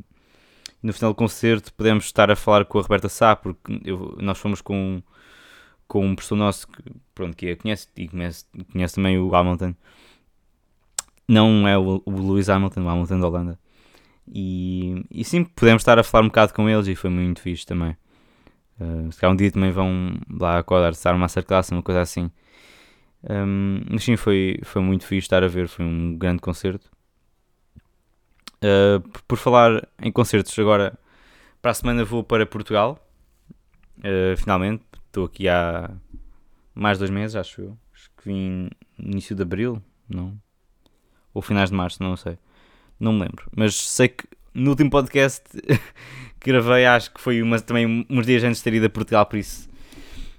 no 0.83 0.91
final 0.91 1.13
do 1.13 1.15
concerto 1.15 1.73
podemos 1.73 2.03
estar 2.03 2.29
a 2.29 2.35
falar 2.35 2.65
com 2.65 2.77
a 2.77 2.81
Roberta 2.81 3.07
Sá, 3.07 3.35
porque 3.35 3.81
eu, 3.85 4.17
nós 4.19 4.37
fomos 4.37 4.59
com, 4.59 5.01
com 5.87 6.05
um 6.05 6.13
professor 6.13 6.35
nosso 6.35 6.67
que, 6.67 6.83
pronto, 7.15 7.37
que 7.37 7.49
a 7.49 7.55
conhece 7.55 7.87
e 7.95 8.09
conhece, 8.09 8.45
conhece 8.71 8.95
também 8.95 9.17
o 9.17 9.33
Hamilton. 9.33 9.73
Não 11.25 11.65
é 11.65 11.77
o, 11.77 12.01
o 12.05 12.11
Lewis 12.11 12.49
Hamilton, 12.49 12.83
o 12.83 12.89
Hamilton 12.89 13.19
da 13.21 13.27
Holanda. 13.27 13.59
E, 14.27 15.05
e 15.09 15.23
sim, 15.23 15.45
podemos 15.45 15.81
estar 15.81 15.97
a 15.97 16.03
falar 16.03 16.25
um 16.25 16.27
bocado 16.27 16.53
com 16.53 16.69
eles 16.69 16.87
e 16.87 16.95
foi 16.95 17.09
muito 17.09 17.41
fixe 17.41 17.65
também. 17.65 17.95
Uh, 18.83 19.11
se 19.11 19.19
calhar 19.19 19.33
um 19.33 19.35
dia 19.37 19.51
também 19.51 19.71
vão 19.71 20.13
lá 20.29 20.59
acordar, 20.59 20.91
estar 20.91 21.11
uma 21.11 21.19
masterclass, 21.19 21.71
uma 21.71 21.81
coisa 21.81 22.01
assim. 22.01 22.29
Um, 23.29 23.81
mas 23.89 24.03
sim, 24.03 24.17
foi, 24.17 24.59
foi 24.63 24.81
muito 24.81 25.05
fixe 25.05 25.25
estar 25.25 25.43
a 25.43 25.47
ver, 25.47 25.67
foi 25.67 25.85
um 25.85 26.17
grande 26.17 26.41
concerto. 26.41 26.91
Uh, 28.57 28.99
por, 29.27 29.37
falar 29.37 29.87
em 30.01 30.11
concertos, 30.11 30.57
agora 30.59 30.97
para 31.61 31.71
a 31.71 31.73
semana 31.73 32.03
vou 32.03 32.23
para 32.23 32.45
Portugal. 32.45 32.99
Uh, 33.99 34.35
finalmente, 34.37 34.83
estou 35.07 35.25
aqui 35.25 35.47
há 35.47 35.89
mais 36.75 36.97
dois 36.97 37.09
meses, 37.09 37.35
acho 37.35 37.61
eu. 37.61 37.77
Acho 37.93 38.09
que 38.17 38.25
vim 38.25 38.69
início 38.99 39.35
de 39.35 39.41
abril, 39.41 39.81
não? 40.09 40.37
Ou 41.33 41.41
finais 41.41 41.69
de 41.69 41.75
março, 41.75 42.03
não 42.03 42.17
sei. 42.17 42.37
Não 42.99 43.13
me 43.13 43.21
lembro. 43.21 43.49
Mas 43.55 43.75
sei 43.75 44.09
que 44.09 44.27
no 44.53 44.71
último 44.71 44.89
podcast 44.89 45.43
gravei, 46.43 46.85
acho 46.85 47.11
que 47.11 47.21
foi 47.21 47.41
uma, 47.41 47.59
também 47.59 48.05
uns 48.09 48.25
dias 48.25 48.43
antes 48.43 48.57
de 48.57 48.63
ter 48.63 48.73
ido 48.73 48.85
a 48.85 48.89
Portugal, 48.89 49.25
por 49.25 49.37
isso. 49.37 49.69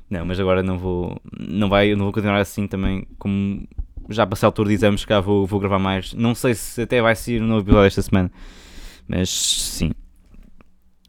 Não, 0.09 0.25
mas 0.25 0.39
agora 0.39 0.63
não 0.63 0.79
vou. 0.79 1.21
Não, 1.39 1.69
vai, 1.69 1.95
não 1.95 2.05
vou 2.05 2.13
continuar 2.13 2.39
assim 2.39 2.67
também. 2.67 3.07
Como 3.19 3.67
já 4.09 4.27
passei 4.27 4.47
a 4.47 4.49
altura 4.49 4.69
de 4.69 4.75
exames, 4.75 5.05
cá 5.05 5.21
vou, 5.21 5.47
vou 5.47 5.59
gravar 5.59 5.79
mais. 5.79 6.13
Não 6.15 6.35
sei 6.35 6.55
se 6.55 6.83
até 6.83 7.01
vai 7.01 7.15
ser 7.17 7.43
um 7.43 7.47
novo 7.47 7.63
episódio 7.63 7.87
esta 7.87 8.03
semana. 8.03 8.31
Mas 9.09 9.31
sim. 9.31 9.93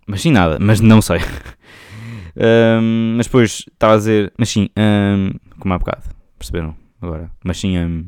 Mas 0.07 0.21
sim, 0.21 0.31
nada. 0.31 0.57
Mas 0.59 0.79
não 0.79 1.01
sei. 1.01 1.19
um, 2.81 3.15
mas 3.17 3.27
depois 3.27 3.65
estava 3.71 3.93
a 3.93 3.97
dizer. 3.97 4.33
Mas 4.37 4.49
sim, 4.49 4.69
um, 4.77 5.31
como 5.59 5.73
há 5.73 5.77
bocado. 5.77 6.03
Perceberam? 6.37 6.75
Agora. 7.01 7.29
Mas 7.43 7.59
sim. 7.59 7.77
Um, 7.77 8.05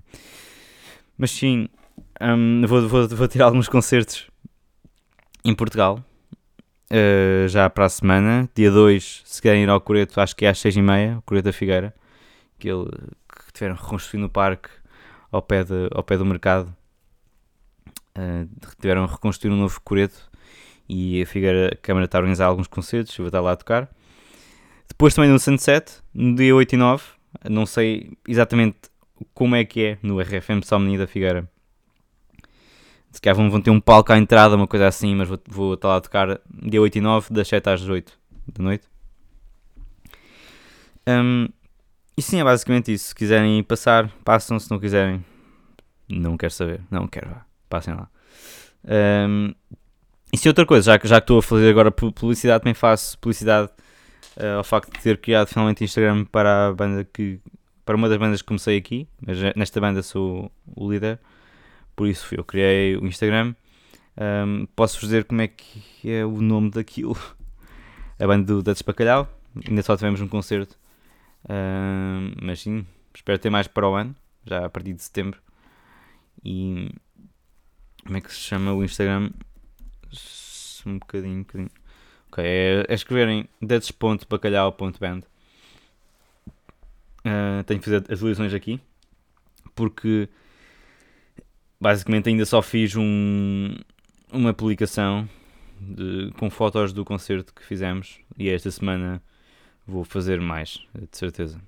mas 1.17 1.32
sim. 1.32 1.67
vou, 2.67 2.88
vou, 2.88 3.08
vou 3.08 3.28
tirar 3.28 3.45
alguns 3.45 3.67
concertos 3.67 4.28
em 5.43 5.54
Portugal. 5.54 6.04
Uh, 6.91 7.47
já 7.47 7.69
para 7.69 7.86
a 7.86 7.89
semana. 7.89 8.50
Dia 8.56 8.71
2, 8.71 9.23
se 9.26 9.41
querem 9.41 9.63
ir 9.63 9.69
ao 9.69 9.82
Coreto, 9.82 10.19
acho 10.19 10.36
que 10.36 10.45
é 10.45 10.50
às 10.50 10.60
6h30. 10.60 11.17
O 11.17 11.21
Coreto 11.21 11.45
da 11.45 11.54
Figueira. 11.54 11.93
Que, 12.58 12.69
ele, 12.69 12.89
que 12.89 13.54
tiveram 13.54 13.76
reconstruído 13.76 14.23
no 14.23 14.30
parque 14.30 14.69
ao 15.32 15.41
pé, 15.41 15.63
de, 15.63 15.89
ao 15.91 16.04
pé 16.04 16.17
do 16.17 16.26
mercado. 16.26 16.76
Uh, 18.17 18.50
tiveram 18.82 19.04
a 19.04 19.08
reconstruir 19.08 19.52
um 19.52 19.58
novo 19.58 19.80
coreto 19.82 20.28
e 20.89 21.21
a 21.21 21.26
Figueira 21.26 21.69
a 21.73 21.76
Câmara 21.76 22.06
está 22.06 22.17
a 22.17 22.21
organizar 22.21 22.45
alguns 22.45 22.67
concertos, 22.67 23.17
eu 23.17 23.23
vou 23.23 23.28
estar 23.28 23.41
lá 23.41 23.52
a 23.52 23.56
tocar. 23.56 23.89
Depois 24.88 25.13
também 25.13 25.30
no 25.30 25.38
Sunset, 25.38 26.02
no 26.13 26.36
dia 26.36 26.56
8 26.56 26.73
e 26.73 26.78
9, 26.78 27.04
não 27.50 27.65
sei 27.65 28.17
exatamente 28.28 28.78
como 29.34 29.56
é 29.56 29.65
que 29.65 29.84
é 29.84 29.97
no 30.02 30.19
RFM 30.19 30.63
Salmini 30.63 30.97
da 30.97 31.08
Figueira. 31.08 31.47
Se 33.17 33.21
calhar 33.21 33.36
vão, 33.36 33.49
vão 33.49 33.60
ter 33.60 33.71
um 33.71 33.80
palco 33.80 34.13
à 34.13 34.17
entrada, 34.19 34.56
uma 34.56 34.67
coisa 34.67 34.88
assim, 34.88 35.15
mas 35.15 35.27
vou, 35.27 35.39
vou 35.47 35.73
estar 35.73 35.88
lá 35.88 35.95
a 35.95 36.01
tocar 36.01 36.39
dia 36.62 36.80
8 36.80 36.99
e 36.99 37.01
9, 37.01 37.34
das 37.34 37.47
7 37.47 37.67
às 37.67 37.82
8 37.82 38.13
da 38.53 38.63
noite. 38.63 38.88
Um, 41.08 41.47
e 42.15 42.21
sim, 42.21 42.39
é 42.39 42.43
basicamente 42.43 42.93
isso. 42.93 43.08
Se 43.08 43.15
quiserem 43.15 43.63
passar, 43.63 44.08
passam. 44.23 44.60
Se 44.60 44.69
não 44.69 44.80
quiserem, 44.80 45.25
não 46.08 46.38
quero 46.38 46.53
saber. 46.53 46.80
Não 46.91 47.08
quero, 47.08 47.32
vá. 47.32 47.43
Passem 47.67 47.95
lá. 47.95 48.08
Um, 49.27 49.51
e 50.32 50.38
se 50.38 50.47
outra 50.47 50.63
coisa, 50.63 50.91
já 50.91 50.99
que, 50.99 51.08
já 51.08 51.15
que 51.19 51.23
estou 51.23 51.39
a 51.39 51.41
fazer 51.41 51.71
agora 51.71 51.89
publicidade, 51.89 52.62
também 52.62 52.75
faço 52.75 53.17
publicidade 53.17 53.71
uh, 54.38 54.58
ao 54.58 54.63
facto 54.63 54.93
de 54.93 54.99
ter 54.99 55.17
criado 55.17 55.47
finalmente 55.47 55.84
Instagram 55.84 56.23
para 56.25 56.67
a 56.67 56.71
banda 56.71 57.03
que. 57.03 57.39
para 57.84 57.95
uma 57.95 58.08
das 58.08 58.19
bandas 58.19 58.43
que 58.43 58.47
comecei 58.47 58.77
aqui, 58.77 59.08
mas 59.19 59.39
nesta 59.56 59.82
banda 59.82 60.03
sou 60.03 60.51
o 60.75 60.91
líder, 60.91 61.19
por 61.98 62.08
isso 62.08 62.34
eu 62.34 62.46
criei 62.46 62.96
o 62.96 63.06
Instagram. 63.06 63.54
Um, 64.18 64.66
posso 64.68 65.02
dizer 65.02 65.26
como 65.26 65.42
é 65.42 65.50
que 65.50 66.10
é 66.10 66.26
o 66.26 66.40
nome 66.40 66.70
daquilo. 66.72 67.18
A 68.18 68.26
banda 68.26 68.46
do 68.46 68.64
Dutch 68.64 68.84
Bacalhau. 68.84 69.28
Ainda 69.68 69.84
só 69.84 69.98
tivemos 69.98 70.22
um 70.22 70.28
concerto 70.30 70.78
Uh, 71.44 72.36
mas 72.42 72.60
sim, 72.60 72.86
espero 73.16 73.40
ter 73.40 73.50
mais 73.50 73.68
para 73.68 73.88
o 73.88 73.96
ano, 73.96 74.14
já 74.46 74.66
a 74.66 74.70
partir 74.70 74.94
de 74.94 75.02
setembro. 75.02 75.42
E 76.44 76.92
como 78.06 78.18
é 78.18 78.22
que 78.22 78.34
se 78.34 78.40
chama 78.40 78.74
o 78.74 78.84
Instagram? 78.84 79.30
Um 80.86 81.00
bocadinho, 81.00 81.36
um 81.36 81.44
bocadinho. 81.44 81.72
Ok, 82.28 82.44
é, 82.46 82.86
é 82.88 82.94
escreverem 82.94 83.48
dedes.bacalhau.band. 83.62 85.22
Uh, 87.20 87.64
tenho 87.66 87.80
que 87.80 87.90
fazer 87.90 88.06
as 88.12 88.20
lições 88.20 88.54
aqui 88.54 88.80
porque 89.78 90.30
basicamente 91.80 92.30
ainda 92.30 92.46
só 92.46 92.62
fiz 92.62 92.96
um, 92.96 93.74
uma 94.32 94.54
publicação 94.54 95.28
de, 95.80 96.32
com 96.38 96.50
fotos 96.50 96.92
do 96.92 97.06
concerto 97.06 97.54
que 97.54 97.63
fizemos 97.63 98.20
e 98.38 98.50
esta 98.50 98.72
semana 98.72 99.22
vou 99.86 100.04
fazer 100.04 100.42
mais, 100.42 100.86
de 100.94 101.18
certeza. 101.18 101.60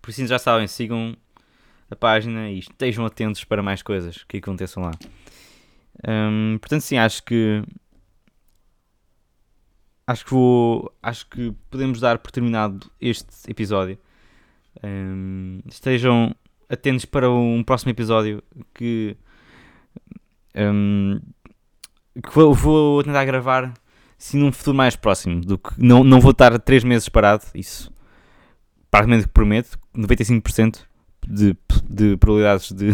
Por 0.00 0.10
isso 0.10 0.26
já 0.26 0.38
sabem, 0.38 0.66
sigam 0.66 1.16
a 1.90 1.96
página 1.96 2.50
e 2.50 2.58
estejam 2.58 3.04
atentos 3.04 3.44
para 3.44 3.62
mais 3.62 3.82
coisas 3.82 4.24
que 4.24 4.38
aconteçam 4.38 4.82
lá. 4.82 4.92
Um, 6.06 6.58
portanto, 6.58 6.82
sim, 6.82 6.96
acho 6.96 7.22
que 7.22 7.62
acho 10.06 10.24
que 10.24 10.30
vou 10.30 10.92
acho 11.02 11.28
que 11.28 11.52
podemos 11.70 12.00
dar 12.00 12.18
por 12.18 12.30
terminado 12.30 12.90
este 13.00 13.28
episódio. 13.48 13.98
Um, 14.82 15.60
estejam 15.66 16.34
atentos 16.72 17.04
para 17.04 17.30
um 17.30 17.62
próximo 17.62 17.90
episódio 17.90 18.42
que, 18.74 19.14
um, 20.56 21.20
que 22.14 22.34
vou, 22.34 22.54
vou 22.54 23.04
tentar 23.04 23.24
gravar 23.26 23.74
sim 24.16 24.38
num 24.38 24.50
futuro 24.50 24.76
mais 24.76 24.96
próximo 24.96 25.40
do 25.40 25.58
que 25.58 25.70
não, 25.76 26.02
não 26.02 26.20
vou 26.20 26.30
estar 26.30 26.58
3 26.58 26.82
meses 26.84 27.08
parado, 27.08 27.44
isso 27.54 27.92
praticamente 28.90 29.28
prometo, 29.28 29.78
95% 29.94 30.80
de, 31.26 31.56
de 31.88 32.16
probabilidades 32.16 32.72
de, 32.72 32.92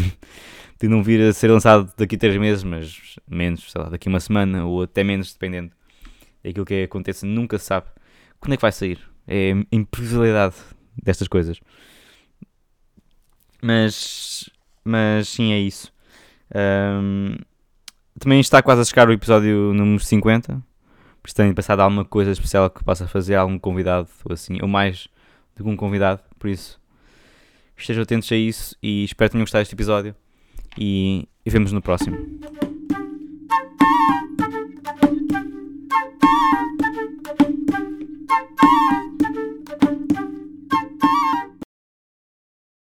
de 0.80 0.88
não 0.88 1.02
vir 1.02 1.20
a 1.22 1.32
ser 1.32 1.50
lançado 1.50 1.92
daqui 1.96 2.16
a 2.16 2.18
3 2.18 2.36
meses, 2.36 2.64
mas 2.64 3.18
menos, 3.30 3.70
sei 3.70 3.80
lá, 3.80 3.88
daqui 3.88 4.08
uma 4.08 4.20
semana 4.20 4.64
ou 4.64 4.82
até 4.82 5.04
menos, 5.04 5.32
dependendo 5.32 5.70
daquilo 6.42 6.66
que 6.66 6.82
aconteça, 6.82 7.26
nunca 7.26 7.58
se 7.58 7.66
sabe 7.66 7.86
quando 8.40 8.54
é 8.54 8.56
que 8.56 8.62
vai 8.62 8.72
sair. 8.72 8.98
É 9.26 9.52
a 9.52 9.76
imprevisibilidade 9.76 10.54
destas 11.02 11.28
coisas. 11.28 11.60
Mas, 13.62 14.48
mas 14.84 15.28
sim, 15.28 15.52
é 15.52 15.58
isso. 15.58 15.92
Um, 16.54 17.36
também 18.18 18.40
está 18.40 18.62
quase 18.62 18.80
a 18.80 18.84
chegar 18.84 19.08
o 19.08 19.12
episódio 19.12 19.72
número 19.74 20.02
50 20.02 20.62
se 21.28 21.34
têm 21.34 21.52
pensado 21.52 21.82
alguma 21.82 22.04
coisa 22.04 22.30
especial 22.30 22.70
que 22.70 22.82
possa 22.82 23.06
fazer 23.06 23.34
algum 23.34 23.58
convidado 23.58 24.08
ou 24.24 24.32
assim, 24.32 24.58
ou 24.62 24.68
mais 24.68 25.08
de 25.54 25.62
um 25.62 25.76
convidado, 25.76 26.22
por 26.38 26.48
isso 26.48 26.80
estejam 27.76 28.02
atentos 28.02 28.30
a 28.32 28.36
isso 28.36 28.74
e 28.82 29.04
espero 29.04 29.28
que 29.28 29.32
tenham 29.32 29.44
gostado 29.44 29.60
deste 29.60 29.74
episódio 29.74 30.14
e, 30.78 31.28
e 31.44 31.50
vemos 31.50 31.70
no 31.70 31.82
próximo. 31.82 32.16